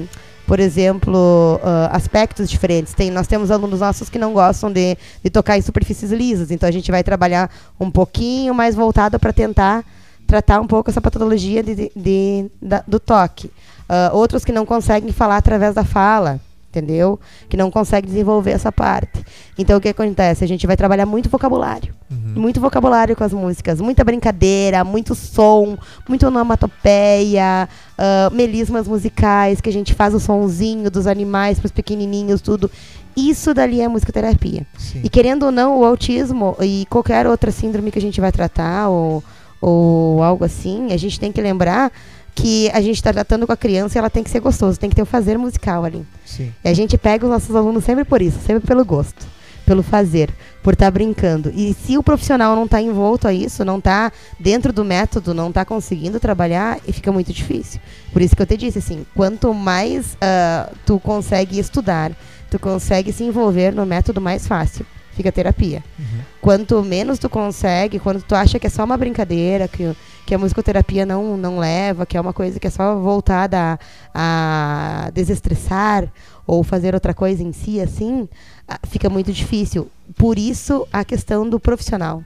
por 0.47 0.59
exemplo, 0.59 1.59
ah, 1.63 1.89
aspectos 1.93 2.49
diferentes. 2.49 2.93
Tem, 2.95 3.11
nós 3.11 3.27
temos 3.27 3.51
alunos 3.51 3.81
nossos 3.81 4.09
que 4.09 4.17
não 4.17 4.33
gostam 4.33 4.71
de, 4.71 4.97
de 5.23 5.29
tocar 5.29 5.55
em 5.55 5.61
superfícies 5.61 6.09
lisas. 6.11 6.49
Então 6.49 6.67
a 6.67 6.71
gente 6.71 6.89
vai 6.89 7.03
trabalhar 7.03 7.47
um 7.79 7.91
pouquinho 7.91 8.55
mais 8.55 8.73
voltado 8.73 9.19
para 9.19 9.31
tentar 9.31 9.85
tratar 10.25 10.59
um 10.61 10.65
pouco 10.67 10.89
essa 10.89 10.99
patologia 11.01 11.61
de, 11.61 11.75
de- 11.75 11.91
de- 11.95 12.45
da- 12.59 12.83
do 12.87 12.99
toque. 12.99 13.51
Ah, 13.87 14.09
outros 14.13 14.43
que 14.43 14.51
não 14.51 14.65
conseguem 14.65 15.11
falar 15.11 15.37
através 15.37 15.75
da 15.75 15.83
fala. 15.85 16.39
Entendeu? 16.71 17.19
Que 17.49 17.57
não 17.57 17.69
consegue 17.69 18.07
desenvolver 18.07 18.51
essa 18.51 18.71
parte. 18.71 19.23
Então 19.57 19.77
o 19.77 19.81
que 19.81 19.89
acontece? 19.89 20.43
A 20.43 20.47
gente 20.47 20.65
vai 20.65 20.77
trabalhar 20.77 21.05
muito 21.05 21.29
vocabulário. 21.29 21.93
Uhum. 22.09 22.41
Muito 22.41 22.59
vocabulário 22.61 23.15
com 23.15 23.23
as 23.23 23.33
músicas, 23.33 23.81
muita 23.81 24.03
brincadeira, 24.03 24.83
muito 24.83 25.13
som, 25.13 25.77
muito 26.07 26.25
onomatopeia, 26.25 27.67
ah, 27.97 28.29
melismas 28.31 28.87
musicais, 28.87 29.59
que 29.59 29.69
a 29.69 29.73
gente 29.73 29.93
faz 29.93 30.13
o 30.13 30.19
sonzinho 30.19 30.89
dos 30.89 31.05
animais 31.07 31.59
para 31.59 31.65
os 31.65 31.71
pequenininhos, 31.71 32.41
tudo. 32.41 32.71
Isso 33.15 33.53
dali 33.53 33.81
é 33.81 33.87
musicoterapia. 33.87 34.65
Sim. 34.77 35.01
E 35.03 35.09
querendo 35.09 35.43
ou 35.43 35.51
não, 35.51 35.79
o 35.79 35.85
autismo 35.85 36.55
e 36.61 36.85
qualquer 36.89 37.27
outra 37.27 37.51
síndrome 37.51 37.91
que 37.91 37.99
a 37.99 38.01
gente 38.01 38.21
vai 38.21 38.31
tratar 38.31 38.87
ou, 38.87 39.21
ou 39.59 40.23
algo 40.23 40.45
assim, 40.45 40.93
a 40.93 40.97
gente 40.97 41.19
tem 41.19 41.31
que 41.31 41.41
lembrar 41.41 41.91
que 42.33 42.69
a 42.71 42.81
gente 42.81 42.95
está 42.95 43.11
tratando 43.11 43.45
com 43.45 43.53
a 43.53 43.57
criança 43.57 43.97
e 43.97 43.99
ela 43.99 44.09
tem 44.09 44.23
que 44.23 44.29
ser 44.29 44.39
gostoso, 44.39 44.79
tem 44.79 44.89
que 44.89 44.95
ter 44.95 45.01
o 45.01 45.05
fazer 45.05 45.37
musical 45.37 45.83
ali. 45.83 46.05
Sim. 46.25 46.53
E 46.63 46.69
a 46.69 46.73
gente 46.73 46.97
pega 46.97 47.25
os 47.25 47.31
nossos 47.31 47.55
alunos 47.55 47.83
sempre 47.83 48.05
por 48.05 48.21
isso, 48.21 48.39
sempre 48.45 48.65
pelo 48.65 48.85
gosto, 48.85 49.25
pelo 49.65 49.83
fazer, 49.83 50.29
por 50.63 50.73
estar 50.73 50.89
brincando. 50.91 51.51
E 51.53 51.73
se 51.73 51.97
o 51.97 52.03
profissional 52.03 52.55
não 52.55 52.65
está 52.65 52.81
envolto 52.81 53.27
a 53.27 53.33
isso, 53.33 53.65
não 53.65 53.77
está 53.77 54.11
dentro 54.39 54.71
do 54.71 54.83
método, 54.83 55.33
não 55.33 55.49
está 55.49 55.65
conseguindo 55.65 56.19
trabalhar, 56.19 56.79
e 56.87 56.93
fica 56.93 57.11
muito 57.11 57.33
difícil. 57.33 57.79
Por 58.13 58.21
isso 58.21 58.35
que 58.35 58.41
eu 58.41 58.45
te 58.45 58.57
disse 58.57 58.79
assim, 58.79 59.05
quanto 59.15 59.53
mais 59.53 60.17
ah, 60.21 60.69
tu 60.85 60.99
consegue 60.99 61.59
estudar, 61.59 62.11
tu 62.49 62.57
consegue 62.59 63.11
se 63.11 63.23
envolver 63.23 63.73
no 63.73 63.85
método 63.85 64.19
mais 64.19 64.47
fácil, 64.47 64.85
fica 65.15 65.29
a 65.29 65.31
terapia. 65.31 65.83
Uhum. 65.99 66.19
Quanto 66.41 66.81
menos 66.83 67.19
tu 67.19 67.29
consegue, 67.29 67.99
quando 67.99 68.21
tu 68.21 68.35
acha 68.35 68.59
que 68.59 68.67
é 68.67 68.69
só 68.69 68.83
uma 68.83 68.97
brincadeira, 68.97 69.67
que, 69.67 69.95
que 70.31 70.35
a 70.35 70.37
musicoterapia 70.37 71.05
não, 71.05 71.35
não 71.35 71.59
leva, 71.59 72.05
que 72.05 72.15
é 72.15 72.21
uma 72.21 72.31
coisa 72.31 72.57
que 72.57 72.65
é 72.65 72.69
só 72.69 72.95
voltada 72.95 73.77
a, 74.13 75.07
a 75.07 75.09
desestressar 75.09 76.07
ou 76.47 76.63
fazer 76.63 76.93
outra 76.93 77.13
coisa 77.13 77.43
em 77.43 77.51
si, 77.51 77.81
assim, 77.81 78.29
ah, 78.65 78.79
fica 78.87 79.09
muito 79.09 79.33
difícil. 79.33 79.89
Por 80.15 80.39
isso, 80.39 80.87
a 80.93 81.03
questão 81.03 81.49
do 81.49 81.59
profissional. 81.59 82.23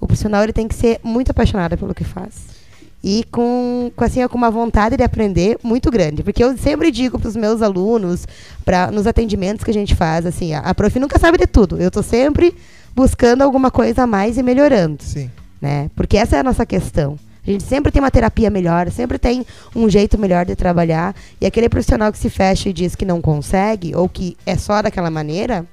O 0.00 0.06
profissional 0.06 0.44
ele 0.44 0.52
tem 0.52 0.68
que 0.68 0.74
ser 0.76 1.00
muito 1.02 1.32
apaixonado 1.32 1.76
pelo 1.76 1.92
que 1.92 2.04
faz. 2.04 2.32
E 3.02 3.24
com, 3.24 3.90
com, 3.96 4.04
assim, 4.04 4.24
com 4.28 4.38
uma 4.38 4.48
vontade 4.48 4.96
de 4.96 5.02
aprender 5.02 5.58
muito 5.64 5.90
grande. 5.90 6.22
Porque 6.22 6.44
eu 6.44 6.56
sempre 6.56 6.92
digo 6.92 7.18
para 7.18 7.28
os 7.28 7.34
meus 7.34 7.60
alunos, 7.60 8.24
pra, 8.64 8.88
nos 8.92 9.04
atendimentos 9.04 9.64
que 9.64 9.70
a 9.72 9.74
gente 9.74 9.96
faz, 9.96 10.26
assim, 10.26 10.54
a, 10.54 10.60
a 10.60 10.72
prof 10.72 10.96
nunca 11.00 11.18
sabe 11.18 11.38
de 11.38 11.48
tudo. 11.48 11.76
Eu 11.80 11.88
estou 11.88 12.04
sempre 12.04 12.54
buscando 12.94 13.42
alguma 13.42 13.72
coisa 13.72 14.04
a 14.04 14.06
mais 14.06 14.38
e 14.38 14.44
melhorando 14.44 15.02
Sim. 15.02 15.28
né? 15.60 15.90
Porque 15.96 16.16
essa 16.16 16.36
é 16.36 16.38
a 16.38 16.44
nossa 16.44 16.64
questão. 16.64 17.18
A 17.44 17.50
gente 17.50 17.64
sempre 17.64 17.90
tem 17.90 18.00
uma 18.00 18.10
terapia 18.10 18.48
melhor, 18.50 18.88
sempre 18.90 19.18
tem 19.18 19.44
um 19.74 19.90
jeito 19.90 20.16
melhor 20.16 20.46
de 20.46 20.54
trabalhar. 20.54 21.14
E 21.40 21.46
aquele 21.46 21.68
profissional 21.68 22.12
que 22.12 22.18
se 22.18 22.30
fecha 22.30 22.68
e 22.68 22.72
diz 22.72 22.94
que 22.94 23.04
não 23.04 23.20
consegue, 23.20 23.94
ou 23.96 24.08
que 24.08 24.36
é 24.46 24.56
só 24.56 24.80
daquela 24.80 25.10
maneira, 25.10 25.66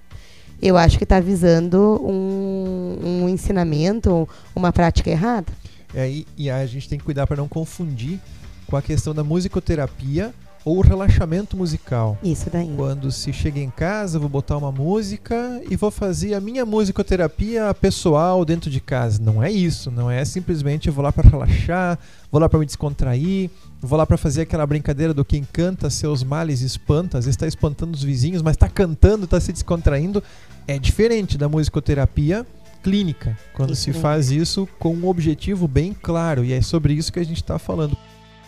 eu 0.61 0.75
acho 0.77 0.97
que 0.97 1.03
está 1.03 1.19
visando 1.19 2.01
um, 2.03 2.97
um 3.03 3.29
ensinamento, 3.29 4.27
uma 4.55 4.73
prática 4.73 5.11
errada. 5.11 5.53
É, 5.93 6.09
e, 6.09 6.27
e 6.37 6.49
a 6.49 6.65
gente 6.65 6.89
tem 6.89 6.97
que 6.97 7.05
cuidar 7.05 7.27
para 7.27 7.37
não 7.37 7.47
confundir 7.47 8.19
com 8.65 8.75
a 8.75 8.81
questão 8.81 9.13
da 9.13 9.23
musicoterapia 9.23 10.33
ou 10.69 10.81
relaxamento 10.81 11.57
musical. 11.57 12.15
Isso 12.23 12.47
daí. 12.51 12.71
Quando 12.75 13.11
se 13.11 13.33
chega 13.33 13.59
em 13.59 13.71
casa, 13.71 14.19
vou 14.19 14.29
botar 14.29 14.55
uma 14.55 14.71
música 14.71 15.59
e 15.67 15.75
vou 15.75 15.89
fazer 15.89 16.35
a 16.35 16.39
minha 16.39 16.63
musicoterapia 16.63 17.73
pessoal 17.73 18.45
dentro 18.45 18.69
de 18.69 18.79
casa. 18.79 19.19
Não 19.19 19.41
é 19.41 19.51
isso, 19.51 19.89
não 19.89 20.11
é 20.11 20.23
simplesmente 20.23 20.87
eu 20.87 20.93
vou 20.93 21.03
lá 21.03 21.11
para 21.11 21.27
relaxar, 21.27 21.97
vou 22.31 22.39
lá 22.39 22.47
para 22.47 22.59
me 22.59 22.67
descontrair, 22.67 23.49
vou 23.81 23.97
lá 23.97 24.05
para 24.05 24.15
fazer 24.15 24.41
aquela 24.41 24.67
brincadeira 24.67 25.11
do 25.11 25.25
quem 25.25 25.43
canta 25.43 25.89
seus 25.89 26.23
males 26.23 26.61
espanta, 26.61 27.17
às 27.17 27.25
vezes 27.25 27.35
está 27.35 27.47
espantando 27.47 27.95
os 27.95 28.03
vizinhos, 28.03 28.43
mas 28.43 28.53
está 28.55 28.69
cantando, 28.69 29.25
está 29.25 29.39
se 29.39 29.51
descontraindo. 29.51 30.21
É 30.67 30.77
diferente 30.77 31.35
da 31.35 31.49
musicoterapia 31.49 32.45
clínica, 32.83 33.35
quando 33.55 33.73
Isso 33.73 33.83
se 33.83 33.93
faz 33.93 34.29
isso 34.29 34.67
com 34.77 34.93
um 34.93 35.07
objetivo 35.07 35.67
bem 35.67 35.95
claro, 35.99 36.45
e 36.45 36.53
é 36.53 36.61
sobre 36.61 36.93
isso 36.93 37.11
que 37.11 37.19
a 37.19 37.25
gente 37.25 37.41
está 37.41 37.57
falando. 37.57 37.97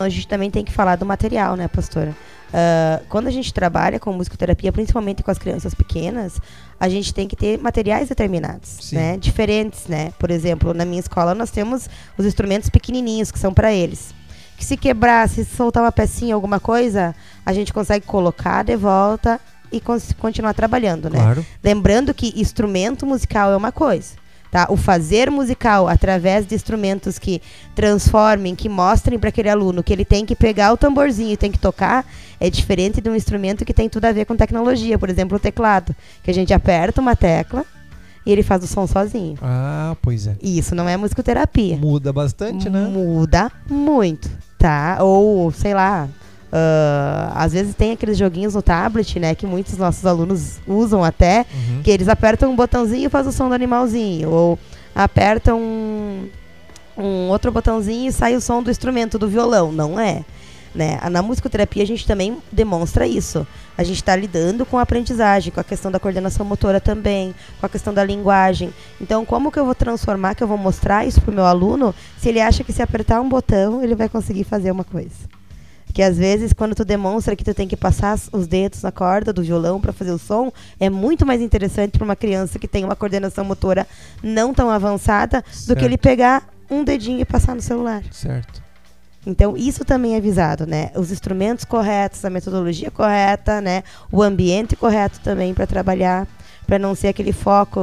A 0.01 0.09
gente 0.09 0.27
também 0.27 0.49
tem 0.49 0.63
que 0.63 0.71
falar 0.71 0.95
do 0.95 1.05
material, 1.05 1.55
né, 1.55 1.67
pastora? 1.67 2.15
Ah, 2.53 3.01
quando 3.09 3.27
a 3.27 3.31
gente 3.31 3.53
trabalha 3.53 3.99
com 3.99 4.11
musicoterapia, 4.13 4.71
principalmente 4.71 5.23
com 5.23 5.31
as 5.31 5.37
crianças 5.37 5.73
pequenas, 5.73 6.39
a 6.79 6.89
gente 6.89 7.13
tem 7.13 7.27
que 7.27 7.35
ter 7.35 7.57
materiais 7.57 8.09
determinados, 8.09 8.69
Sim. 8.81 8.95
né? 8.95 9.17
Diferentes, 9.17 9.87
né? 9.87 10.11
Por 10.19 10.29
exemplo, 10.31 10.73
na 10.73 10.85
minha 10.85 10.99
escola 10.99 11.33
nós 11.33 11.51
temos 11.51 11.89
os 12.17 12.25
instrumentos 12.25 12.69
pequenininhos 12.69 13.31
que 13.31 13.39
são 13.39 13.53
para 13.53 13.71
eles. 13.71 14.13
Que 14.57 14.65
se 14.65 14.77
quebrar, 14.77 15.27
se 15.27 15.43
soltar 15.43 15.83
uma 15.83 15.91
pecinha, 15.91 16.35
alguma 16.35 16.59
coisa, 16.59 17.15
a 17.45 17.53
gente 17.53 17.73
consegue 17.73 18.05
colocar 18.05 18.63
de 18.63 18.75
volta 18.75 19.39
e 19.71 19.81
continuar 20.19 20.53
trabalhando, 20.53 21.09
né? 21.09 21.17
Claro. 21.17 21.45
Lembrando 21.63 22.13
que 22.13 22.39
instrumento 22.39 23.05
musical 23.05 23.51
é 23.51 23.55
uma 23.55 23.71
coisa. 23.71 24.20
Tá? 24.51 24.67
O 24.69 24.75
fazer 24.75 25.31
musical 25.31 25.87
através 25.87 26.45
de 26.45 26.53
instrumentos 26.53 27.17
que 27.17 27.41
transformem, 27.73 28.53
que 28.53 28.67
mostrem 28.67 29.17
para 29.17 29.29
aquele 29.29 29.49
aluno 29.49 29.81
que 29.81 29.93
ele 29.93 30.03
tem 30.03 30.25
que 30.25 30.35
pegar 30.35 30.73
o 30.73 30.77
tamborzinho 30.77 31.31
e 31.31 31.37
tem 31.37 31.49
que 31.49 31.57
tocar, 31.57 32.05
é 32.37 32.49
diferente 32.49 32.99
de 32.99 33.09
um 33.09 33.15
instrumento 33.15 33.63
que 33.63 33.73
tem 33.73 33.87
tudo 33.87 34.05
a 34.05 34.11
ver 34.11 34.25
com 34.25 34.35
tecnologia. 34.35 34.99
Por 34.99 35.09
exemplo, 35.09 35.37
o 35.37 35.39
teclado, 35.39 35.95
que 36.21 36.29
a 36.29 36.33
gente 36.33 36.53
aperta 36.53 36.99
uma 36.99 37.15
tecla 37.15 37.65
e 38.25 38.31
ele 38.31 38.43
faz 38.43 38.61
o 38.63 38.67
som 38.67 38.85
sozinho. 38.85 39.37
Ah, 39.41 39.95
pois 40.01 40.27
é. 40.27 40.35
E 40.41 40.57
isso 40.57 40.75
não 40.75 40.87
é 40.87 40.97
musicoterapia. 40.97 41.77
Muda 41.77 42.11
bastante, 42.11 42.69
né? 42.69 42.87
Muda 42.87 43.49
muito, 43.69 44.29
tá? 44.57 44.97
Ou, 45.01 45.49
sei 45.51 45.73
lá, 45.73 46.09
ah, 46.51 47.31
às 47.35 47.53
vezes 47.53 47.73
tem 47.75 47.91
aqueles 47.93 48.17
joguinhos 48.17 48.53
no 48.55 48.61
tablet, 48.61 49.19
né? 49.19 49.33
Que 49.35 49.45
muitos 49.47 49.77
nossos 49.77 50.05
alunos 50.05 50.59
usam 50.67 51.03
até, 51.03 51.45
Uhum. 51.53 51.81
que 51.83 51.89
eles 51.91 52.07
apertam 52.07 52.51
um 52.51 52.55
botãozinho 52.55 53.05
e 53.07 53.09
faz 53.09 53.25
o 53.27 53.31
som 53.31 53.47
do 53.47 53.55
animalzinho. 53.55 54.29
Ou 54.29 54.59
apertam 54.93 55.59
um, 55.59 56.27
um 56.97 57.29
outro 57.29 57.51
botãozinho 57.51 58.09
e 58.09 58.11
sai 58.11 58.35
o 58.35 58.41
som 58.41 58.61
do 58.61 58.69
instrumento, 58.69 59.17
do 59.17 59.27
violão. 59.27 59.71
Não 59.71 59.99
é. 59.99 60.23
Né? 60.73 60.97
Na 61.09 61.21
musicoterapia 61.21 61.83
a 61.83 61.85
gente 61.85 62.07
também 62.07 62.37
demonstra 62.51 63.05
isso. 63.05 63.45
A 63.77 63.83
gente 63.83 63.97
está 63.97 64.15
lidando 64.15 64.65
com 64.65 64.77
a 64.77 64.81
aprendizagem, 64.83 65.51
com 65.51 65.59
a 65.59 65.63
questão 65.63 65.91
da 65.91 65.99
coordenação 65.99 66.45
motora 66.45 66.79
também, 66.79 67.35
com 67.59 67.65
a 67.65 67.69
questão 67.69 67.93
da 67.93 68.03
linguagem. 68.03 68.73
Então, 68.99 69.25
como 69.25 69.51
que 69.51 69.59
eu 69.59 69.65
vou 69.65 69.75
transformar, 69.75 70.33
que 70.35 70.43
eu 70.43 70.47
vou 70.47 70.57
mostrar 70.57 71.05
isso 71.05 71.19
para 71.19 71.31
o 71.31 71.33
meu 71.33 71.45
aluno, 71.45 71.93
se 72.17 72.29
ele 72.29 72.39
acha 72.39 72.63
que 72.63 72.71
se 72.71 72.81
apertar 72.81 73.19
um 73.19 73.27
botão, 73.27 73.83
ele 73.83 73.95
vai 73.95 74.07
conseguir 74.07 74.43
fazer 74.45 74.71
uma 74.71 74.83
coisa? 74.85 75.09
Que 75.93 76.01
às 76.01 76.17
vezes, 76.17 76.53
quando 76.53 76.73
tu 76.75 76.85
demonstra 76.85 77.35
que 77.35 77.43
tu 77.43 77.53
tem 77.53 77.67
que 77.67 77.75
passar 77.75 78.13
as- 78.13 78.29
os 78.31 78.47
dedos 78.47 78.81
na 78.81 78.91
corda 78.91 79.33
do 79.33 79.43
violão 79.43 79.79
para 79.81 79.91
fazer 79.91 80.11
o 80.11 80.17
som, 80.17 80.51
é 80.79 80.89
muito 80.89 81.25
mais 81.25 81.41
interessante 81.41 81.97
para 81.97 82.05
uma 82.05 82.15
criança 82.15 82.57
que 82.57 82.67
tem 82.67 82.83
uma 82.85 82.95
coordenação 82.95 83.43
motora 83.43 83.85
não 84.23 84.53
tão 84.53 84.69
avançada 84.69 85.43
do 85.67 85.75
que 85.75 85.81
ele 85.83 85.91
Certo. 85.95 86.01
pegar 86.01 86.49
um 86.69 86.83
dedinho 86.83 87.19
e 87.19 87.25
passar 87.25 87.53
no 87.55 87.61
celular. 87.61 88.01
Certo. 88.11 88.61
Então, 89.27 89.55
isso 89.55 89.85
também 89.85 90.15
é 90.15 90.19
visado, 90.21 90.65
né? 90.65 90.89
Os 90.95 91.11
instrumentos 91.11 91.63
corretos, 91.65 92.23
a 92.25 92.29
metodologia 92.29 92.89
correta, 92.89 93.61
né? 93.61 93.83
O 94.11 94.23
ambiente 94.23 94.75
correto 94.75 95.19
também 95.19 95.53
para 95.53 95.67
trabalhar, 95.67 96.25
para 96.65 96.79
não 96.79 96.95
ser 96.95 97.09
aquele 97.09 97.31
foco, 97.33 97.79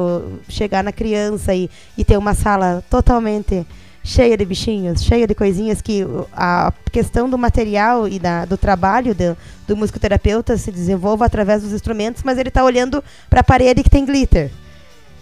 chegar 0.49 0.83
na 0.83 0.91
criança 0.91 1.55
e, 1.55 1.71
e 1.97 2.05
ter 2.05 2.17
uma 2.17 2.35
sala 2.35 2.83
totalmente 2.91 3.65
cheia 4.03 4.37
de 4.37 4.45
bichinhos, 4.45 5.03
cheia 5.03 5.27
de 5.27 5.35
coisinhas 5.35 5.83
que 5.83 6.05
a 6.33 6.73
questão 6.91 7.29
do 7.29 7.37
material 7.37 8.09
e 8.09 8.19
da, 8.19 8.45
do 8.45 8.57
trabalho 8.57 9.15
do, 9.15 9.37
do 9.67 9.77
musicoterapeuta 9.77 10.57
se 10.57 10.71
desenvolva 10.73 11.27
através 11.27 11.63
dos 11.63 11.73
instrumentos, 11.73 12.23
mas 12.23 12.39
ele 12.39 12.49
está 12.49 12.65
olhando 12.65 13.03
para 13.29 13.41
a 13.41 13.45
parede 13.45 13.83
que 13.83 13.91
tem 13.91 14.05
glitter. 14.05 14.51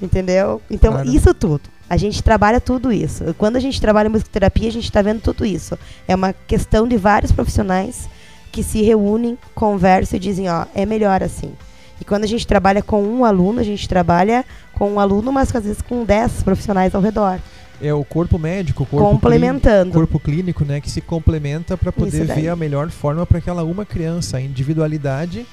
Entendeu? 0.01 0.61
Então, 0.71 0.93
Claro. 0.93 1.09
isso 1.09 1.33
tudo. 1.35 1.63
A 1.89 1.97
gente 1.97 2.23
trabalha 2.23 2.61
tudo 2.61 2.93
isso. 2.93 3.35
Quando 3.39 3.57
a 3.57 3.61
gente 3.61 3.81
trabalha 3.81 4.09
em 4.09 4.11
musicoterapia, 4.11 4.69
a 4.69 4.73
gente 4.73 4.85
está 4.85 5.01
vendo 5.01 5.21
tudo 5.21 5.47
isso. 5.47 5.79
É 6.07 6.15
uma 6.15 6.33
questão 6.33 6.87
de 6.87 6.97
vários 6.97 7.33
profissionais 7.33 8.09
que 8.53 8.63
se 8.63 8.83
reúnem, 8.83 9.39
conversam 9.55 10.17
e 10.17 10.21
dizem, 10.21 10.49
ó, 10.51 10.67
é 10.75 10.85
melhor 10.85 11.23
assim. 11.23 11.53
E 12.01 12.05
quando 12.05 12.25
a 12.25 12.27
gente 12.27 12.47
trabalha 12.47 12.83
com 12.83 13.03
um 13.03 13.25
aluno, 13.25 13.61
a 13.61 13.63
gente 13.65 13.89
trabalha 13.89 14.45
com 14.75 14.93
um 14.93 15.01
aluno, 15.01 15.33
mas 15.33 15.55
às 15.55 15.65
vezes 15.65 15.83
com 15.83 16.05
10 16.05 16.43
profissionais 16.43 16.95
ao 16.95 17.01
redor, 17.01 17.39
É 17.81 17.93
o 17.93 18.05
corpo 18.05 18.39
médico, 18.39 18.83
o 18.85 18.87
corpo 18.87 19.11
complementando. 19.11 19.91
clínico, 19.93 19.99
corpo 19.99 20.21
clínico, 20.21 20.65
né, 20.65 20.81
que 20.81 20.91
se 20.91 21.01
complementa 21.01 21.77
para 21.77 21.93
poder 21.93 22.25
ver 22.27 22.49
a 22.49 22.57
melhor 22.57 22.89
forma 22.91 23.27
para 23.27 23.39
aquela 23.39 23.65
uma 23.65 23.85
criança, 23.85 24.37
a 24.39 24.41
individualidade 24.41 25.47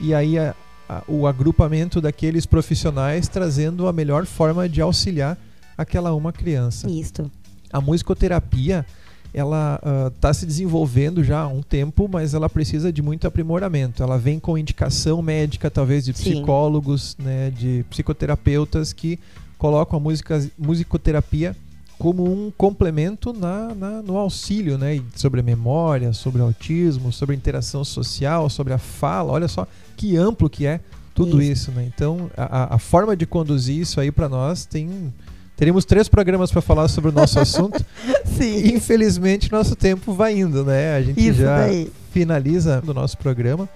e 0.00 0.12
aí 0.14 0.38
a- 0.38 0.54
a- 0.88 1.02
o 1.08 1.26
agrupamento 1.26 2.00
daqueles 2.00 2.46
profissionais 2.46 3.26
trazendo 3.28 3.88
a 3.88 3.92
melhor 3.92 4.24
forma 4.26 4.68
de 4.68 4.80
auxiliar 4.80 5.36
aquela 5.78 6.12
uma 6.14 6.32
criança. 6.32 6.88
Isto. 6.90 7.30
A 7.72 7.80
musicoterapia 7.80 8.86
ela 9.34 9.80
está 10.14 10.32
se 10.32 10.46
desenvolvendo 10.46 11.24
já 11.24 11.40
há 11.40 11.48
um 11.48 11.60
tempo, 11.60 12.08
mas 12.10 12.32
ela 12.32 12.48
precisa 12.48 12.92
de 12.92 13.02
muito 13.02 13.26
aprimoramento. 13.26 14.02
Ela 14.02 14.16
vem 14.16 14.38
com 14.38 14.56
indicação 14.56 15.20
médica, 15.20 15.70
talvez 15.70 16.04
de 16.04 16.12
Sim. 16.14 16.34
psicólogos, 16.34 17.16
né, 17.18 17.50
de 17.50 17.84
psicoterapeutas 17.90 18.92
que 18.92 19.18
colocam 19.58 19.98
a 19.98 20.00
música, 20.00 20.48
musicoterapia 20.56 21.56
como 21.98 22.24
um 22.24 22.50
complemento 22.50 23.32
na, 23.32 23.74
na, 23.74 24.02
no 24.02 24.16
auxílio, 24.16 24.76
né? 24.76 25.00
Sobre 25.14 25.40
a 25.40 25.42
memória, 25.42 26.12
sobre 26.12 26.42
o 26.42 26.44
autismo, 26.44 27.12
sobre 27.12 27.34
a 27.34 27.38
interação 27.38 27.84
social, 27.84 28.50
sobre 28.50 28.72
a 28.72 28.78
fala. 28.78 29.32
Olha 29.32 29.48
só 29.48 29.66
que 29.96 30.16
amplo 30.16 30.50
que 30.50 30.66
é 30.66 30.80
tudo 31.14 31.40
isso, 31.40 31.70
isso 31.70 31.70
né? 31.70 31.90
Então, 31.94 32.30
a, 32.36 32.74
a 32.74 32.78
forma 32.78 33.16
de 33.16 33.24
conduzir 33.26 33.78
isso 33.80 34.00
aí 34.00 34.10
para 34.10 34.28
nós 34.28 34.66
tem. 34.66 35.12
Teríamos 35.56 35.84
três 35.84 36.08
programas 36.08 36.50
para 36.50 36.60
falar 36.60 36.88
sobre 36.88 37.10
o 37.10 37.12
nosso 37.12 37.38
assunto. 37.40 37.84
Sim. 38.24 38.74
Infelizmente, 38.74 39.50
nosso 39.52 39.76
tempo 39.76 40.12
vai 40.12 40.38
indo, 40.38 40.64
né? 40.64 40.96
A 40.96 41.02
gente 41.02 41.24
isso 41.24 41.40
já 41.40 41.58
daí. 41.58 41.90
finaliza 42.12 42.82
o 42.86 42.92
nosso 42.92 43.16
programa. 43.18 43.68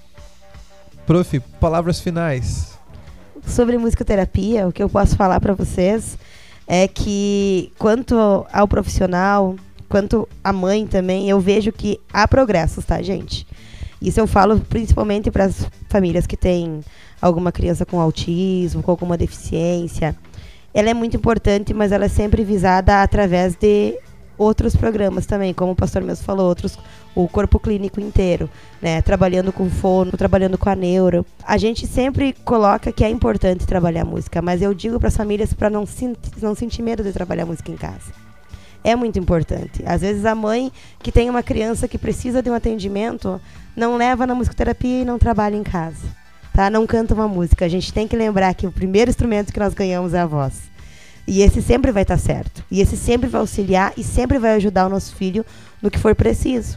Prof, 1.06 1.40
palavras 1.61 2.00
finais. 2.00 2.76
Sobre 3.47 3.78
musicoterapia, 3.78 4.66
o 4.68 4.73
que 4.73 4.82
eu 4.82 4.88
posso 4.88 5.16
falar 5.16 5.40
para 5.40 5.54
vocês 5.54 6.18
é 6.66 6.87
que 6.87 7.73
quanto 7.78 8.14
ao 8.52 8.68
profissional, 8.68 9.56
quanto 9.88 10.28
a 10.44 10.52
mãe 10.52 10.87
também, 10.87 11.30
eu 11.30 11.40
vejo 11.40 11.73
que 11.73 11.99
há 12.12 12.28
progressos, 12.28 12.85
tá, 12.85 13.00
gente? 13.00 13.47
Isso 14.02 14.20
eu 14.20 14.26
falo 14.26 14.61
principalmente 14.61 15.30
para 15.30 15.44
as 15.44 15.66
famílias 15.88 16.26
que 16.26 16.37
têm 16.37 16.80
alguma 17.23 17.50
criança 17.50 17.87
com 17.87 17.99
autismo, 18.00 18.82
com 18.82 18.90
alguma 18.90 19.16
deficiência. 19.16 20.14
Ela 20.73 20.91
é 20.91 20.95
muito 20.95 21.17
importante, 21.17 21.73
mas 21.73 21.93
ela 21.93 22.05
é 22.05 22.09
sempre 22.09 22.45
visada 22.45 23.03
através 23.03 23.55
de 23.55 23.99
outros 24.37 24.77
programas 24.77 25.27
também, 25.27 25.53
como 25.53 25.73
o 25.73 25.77
pastor 25.77 26.03
mesmo 26.03 26.25
falou, 26.25 26.47
outros 26.47 26.79
o 27.15 27.27
corpo 27.27 27.59
clínico 27.59 28.01
inteiro, 28.01 28.49
né? 28.81 29.03
Trabalhando 29.03 29.53
com 29.53 29.69
fono, 29.69 30.13
trabalhando 30.13 30.57
com 30.57 30.71
a 30.71 30.77
neuro. 30.77 31.27
A 31.45 31.59
gente 31.59 31.85
sempre 31.85 32.33
coloca 32.45 32.93
que 32.93 33.03
é 33.03 33.09
importante 33.09 33.67
trabalhar 33.67 34.05
música, 34.05 34.41
mas 34.41 34.63
eu 34.63 34.73
digo 34.73 35.01
para 35.01 35.09
as 35.09 35.17
famílias 35.17 35.53
para 35.53 35.69
não, 35.69 35.85
não 36.41 36.55
sentir 36.55 36.83
medo 36.83 37.03
de 37.03 37.13
trabalhar 37.13 37.45
música 37.45 37.73
em 37.73 37.77
casa. 37.77 38.13
É 38.85 38.95
muito 38.95 39.19
importante. 39.19 39.83
Às 39.85 40.03
vezes 40.03 40.25
a 40.25 40.35
mãe 40.35 40.71
que 41.01 41.11
tem 41.11 41.29
uma 41.29 41.43
criança 41.43 41.89
que 41.89 41.99
precisa 41.99 42.41
de 42.41 42.49
um 42.49 42.55
atendimento 42.55 43.41
não 43.75 43.97
leva 43.97 44.25
na 44.27 44.35
musicoterapia 44.35 45.03
e 45.03 45.05
não 45.05 45.19
trabalha 45.19 45.57
em 45.57 45.65
casa. 45.65 46.07
Tá? 46.59 46.69
Não 46.69 46.88
canta 46.88 47.15
uma 47.15 47.29
música. 47.29 47.65
A 47.65 47.69
gente 47.69 47.93
tem 47.93 48.09
que 48.09 48.17
lembrar 48.17 48.53
que 48.53 48.67
o 48.67 48.73
primeiro 48.73 49.09
instrumento 49.09 49.53
que 49.53 49.61
nós 49.61 49.75
ganhamos 49.75 50.12
é 50.12 50.19
a 50.19 50.27
voz. 50.27 50.55
E 51.25 51.41
esse 51.41 51.62
sempre 51.62 51.93
vai 51.93 52.03
estar 52.03 52.19
certo. 52.19 52.65
E 52.69 52.81
esse 52.81 52.97
sempre 52.97 53.29
vai 53.29 53.41
auxiliar 53.41 53.93
e 53.97 54.03
sempre 54.03 54.41
vai 54.41 54.57
ajudar 54.57 54.87
o 54.87 54.88
nosso 54.88 55.15
filho 55.15 55.47
no 55.81 55.88
que 55.88 56.00
for 56.00 56.17
preciso 56.17 56.77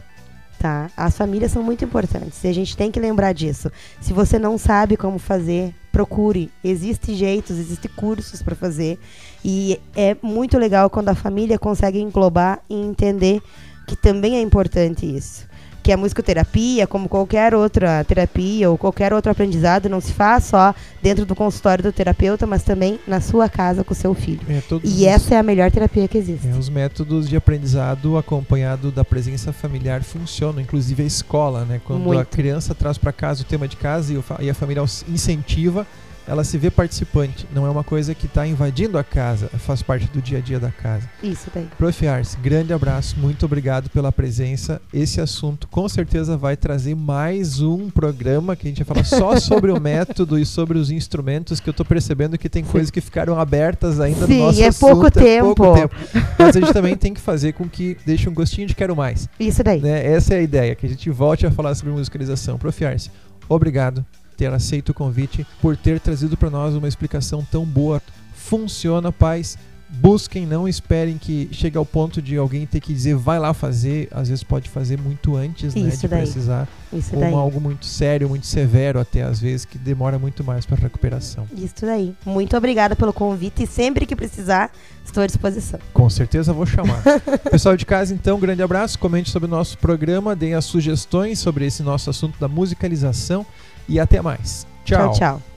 tá? 0.56 0.88
As 0.96 1.16
famílias 1.16 1.50
são 1.50 1.60
muito 1.60 1.84
importantes 1.84 2.44
e 2.44 2.46
a 2.46 2.54
gente 2.54 2.76
tem 2.76 2.88
que 2.92 3.00
lembrar 3.00 3.32
disso. 3.32 3.72
Se 4.00 4.12
você 4.12 4.38
não 4.38 4.56
sabe 4.56 4.96
como 4.96 5.18
fazer, 5.18 5.74
procure. 5.90 6.48
Existem 6.62 7.16
jeitos, 7.16 7.58
existem 7.58 7.90
cursos 7.96 8.40
para 8.40 8.54
fazer 8.54 8.96
e 9.44 9.80
é 9.96 10.16
muito 10.22 10.56
legal 10.56 10.88
quando 10.88 11.08
a 11.08 11.16
família 11.16 11.58
consegue 11.58 11.98
englobar 11.98 12.60
e 12.70 12.76
entender 12.76 13.42
que 13.88 13.96
também 13.96 14.36
é 14.36 14.40
importante 14.40 15.04
isso 15.04 15.50
que 15.82 15.92
a 15.92 15.96
musicoterapia, 15.96 16.86
como 16.86 17.08
qualquer 17.08 17.54
outra 17.54 18.04
terapia 18.04 18.70
ou 18.70 18.78
qualquer 18.78 19.12
outro 19.12 19.32
aprendizado, 19.32 19.88
não 19.88 20.00
se 20.00 20.12
faz 20.12 20.44
só 20.44 20.74
dentro 21.02 21.26
do 21.26 21.34
consultório 21.34 21.82
do 21.82 21.92
terapeuta, 21.92 22.46
mas 22.46 22.62
também 22.62 23.00
na 23.06 23.20
sua 23.20 23.48
casa 23.48 23.82
com 23.82 23.92
o 23.92 23.96
seu 23.96 24.14
filho. 24.14 24.40
É, 24.48 24.62
e 24.84 25.06
essa 25.06 25.34
é 25.34 25.38
a 25.38 25.42
melhor 25.42 25.70
terapia 25.70 26.06
que 26.06 26.16
existe. 26.16 26.46
É, 26.46 26.52
os 26.52 26.68
métodos 26.68 27.28
de 27.28 27.36
aprendizado 27.36 28.16
acompanhado 28.16 28.90
da 28.92 29.04
presença 29.04 29.52
familiar 29.52 30.02
funcionam, 30.02 30.60
inclusive 30.60 31.02
a 31.02 31.06
escola, 31.06 31.64
né? 31.64 31.80
Quando 31.84 32.02
Muito. 32.02 32.20
a 32.20 32.24
criança 32.24 32.74
traz 32.74 32.96
para 32.96 33.12
casa 33.12 33.42
o 33.42 33.44
tema 33.44 33.66
de 33.66 33.76
casa 33.76 34.12
e 34.40 34.50
a 34.50 34.54
família 34.54 34.82
incentiva, 35.08 35.86
ela 36.26 36.44
se 36.44 36.56
vê 36.56 36.70
participante, 36.70 37.46
não 37.54 37.66
é 37.66 37.70
uma 37.70 37.82
coisa 37.82 38.14
que 38.14 38.26
está 38.26 38.46
invadindo 38.46 38.96
a 38.96 39.04
casa, 39.04 39.48
faz 39.58 39.82
parte 39.82 40.06
do 40.08 40.22
dia 40.22 40.38
a 40.38 40.40
dia 40.40 40.60
da 40.60 40.70
casa. 40.70 41.08
Isso 41.22 41.50
daí. 41.52 41.66
Prof. 41.76 42.06
Ars, 42.06 42.36
grande 42.42 42.72
abraço, 42.72 43.16
muito 43.18 43.44
obrigado 43.46 43.88
pela 43.90 44.10
presença. 44.10 44.80
Esse 44.92 45.20
assunto 45.20 45.68
com 45.68 45.88
certeza 45.88 46.36
vai 46.36 46.56
trazer 46.56 46.94
mais 46.94 47.60
um 47.60 47.90
programa 47.90 48.56
que 48.56 48.66
a 48.66 48.70
gente 48.70 48.82
vai 48.82 49.02
falar 49.02 49.04
só 49.04 49.38
sobre 49.40 49.70
o 49.70 49.80
método 49.80 50.38
e 50.38 50.44
sobre 50.44 50.78
os 50.78 50.90
instrumentos, 50.90 51.60
que 51.60 51.68
eu 51.68 51.72
estou 51.72 51.86
percebendo 51.86 52.38
que 52.38 52.48
tem 52.48 52.64
Sim. 52.64 52.70
coisas 52.70 52.90
que 52.90 53.00
ficaram 53.00 53.38
abertas 53.38 54.00
ainda 54.00 54.26
Sim, 54.26 54.38
no 54.38 54.46
nosso 54.46 54.62
é 54.62 54.66
assunto. 54.66 54.90
Pouco 54.90 55.18
é 55.18 55.40
pouco 55.40 55.74
tempo. 55.74 55.94
Mas 56.38 56.56
a 56.56 56.60
gente 56.60 56.72
também 56.72 56.96
tem 56.96 57.12
que 57.14 57.20
fazer 57.20 57.52
com 57.52 57.68
que 57.68 57.96
deixe 58.06 58.28
um 58.28 58.34
gostinho 58.34 58.66
de 58.66 58.74
quero 58.74 58.96
mais. 58.96 59.28
Isso 59.38 59.62
daí. 59.62 59.80
Né? 59.80 60.06
Essa 60.06 60.34
é 60.34 60.38
a 60.38 60.42
ideia, 60.42 60.74
que 60.74 60.86
a 60.86 60.88
gente 60.88 61.08
volte 61.10 61.46
a 61.46 61.50
falar 61.50 61.74
sobre 61.74 61.92
musicalização. 61.92 62.58
Prof. 62.58 62.84
Ars, 62.84 63.10
obrigado 63.48 64.04
ter 64.42 64.52
aceito 64.52 64.88
o 64.88 64.94
convite, 64.94 65.46
por 65.60 65.76
ter 65.76 66.00
trazido 66.00 66.36
para 66.36 66.50
nós 66.50 66.74
uma 66.74 66.88
explicação 66.88 67.46
tão 67.48 67.64
boa. 67.64 68.02
Funciona, 68.34 69.12
pais. 69.12 69.56
Busquem, 69.94 70.46
não 70.46 70.66
esperem 70.66 71.18
que 71.18 71.50
chegue 71.52 71.76
ao 71.76 71.84
ponto 71.84 72.22
de 72.22 72.36
alguém 72.36 72.66
ter 72.66 72.80
que 72.80 72.94
dizer 72.94 73.14
vai 73.14 73.38
lá 73.38 73.52
fazer. 73.52 74.08
Às 74.10 74.28
vezes 74.28 74.42
pode 74.42 74.70
fazer 74.70 74.98
muito 74.98 75.36
antes 75.36 75.74
né, 75.74 75.90
de 75.90 76.08
daí. 76.08 76.22
precisar. 76.22 76.66
Isso 76.90 77.14
ou 77.14 77.20
daí. 77.20 77.34
algo 77.34 77.60
muito 77.60 77.84
sério, 77.84 78.28
muito 78.28 78.46
severo 78.46 78.98
até 78.98 79.22
às 79.22 79.38
vezes, 79.38 79.66
que 79.66 79.76
demora 79.76 80.18
muito 80.18 80.42
mais 80.42 80.64
para 80.64 80.76
recuperação. 80.76 81.46
Isso 81.54 81.82
daí. 81.82 82.14
Muito 82.24 82.56
obrigada 82.56 82.96
pelo 82.96 83.12
convite 83.12 83.64
e 83.64 83.66
sempre 83.66 84.06
que 84.06 84.16
precisar, 84.16 84.70
estou 85.04 85.22
à 85.22 85.26
disposição. 85.26 85.78
Com 85.92 86.08
certeza 86.08 86.54
vou 86.54 86.64
chamar. 86.64 87.02
Pessoal 87.50 87.76
de 87.76 87.84
casa, 87.84 88.14
então, 88.14 88.40
grande 88.40 88.62
abraço. 88.62 88.98
Comente 88.98 89.30
sobre 89.30 89.46
o 89.46 89.50
nosso 89.50 89.76
programa, 89.76 90.34
deem 90.34 90.54
as 90.54 90.64
sugestões 90.64 91.38
sobre 91.38 91.66
esse 91.66 91.82
nosso 91.82 92.08
assunto 92.08 92.40
da 92.40 92.48
musicalização 92.48 93.44
e 93.88 94.00
até 94.00 94.22
mais. 94.22 94.66
tchau. 94.84 95.12
tchau. 95.12 95.18
tchau. 95.18 95.51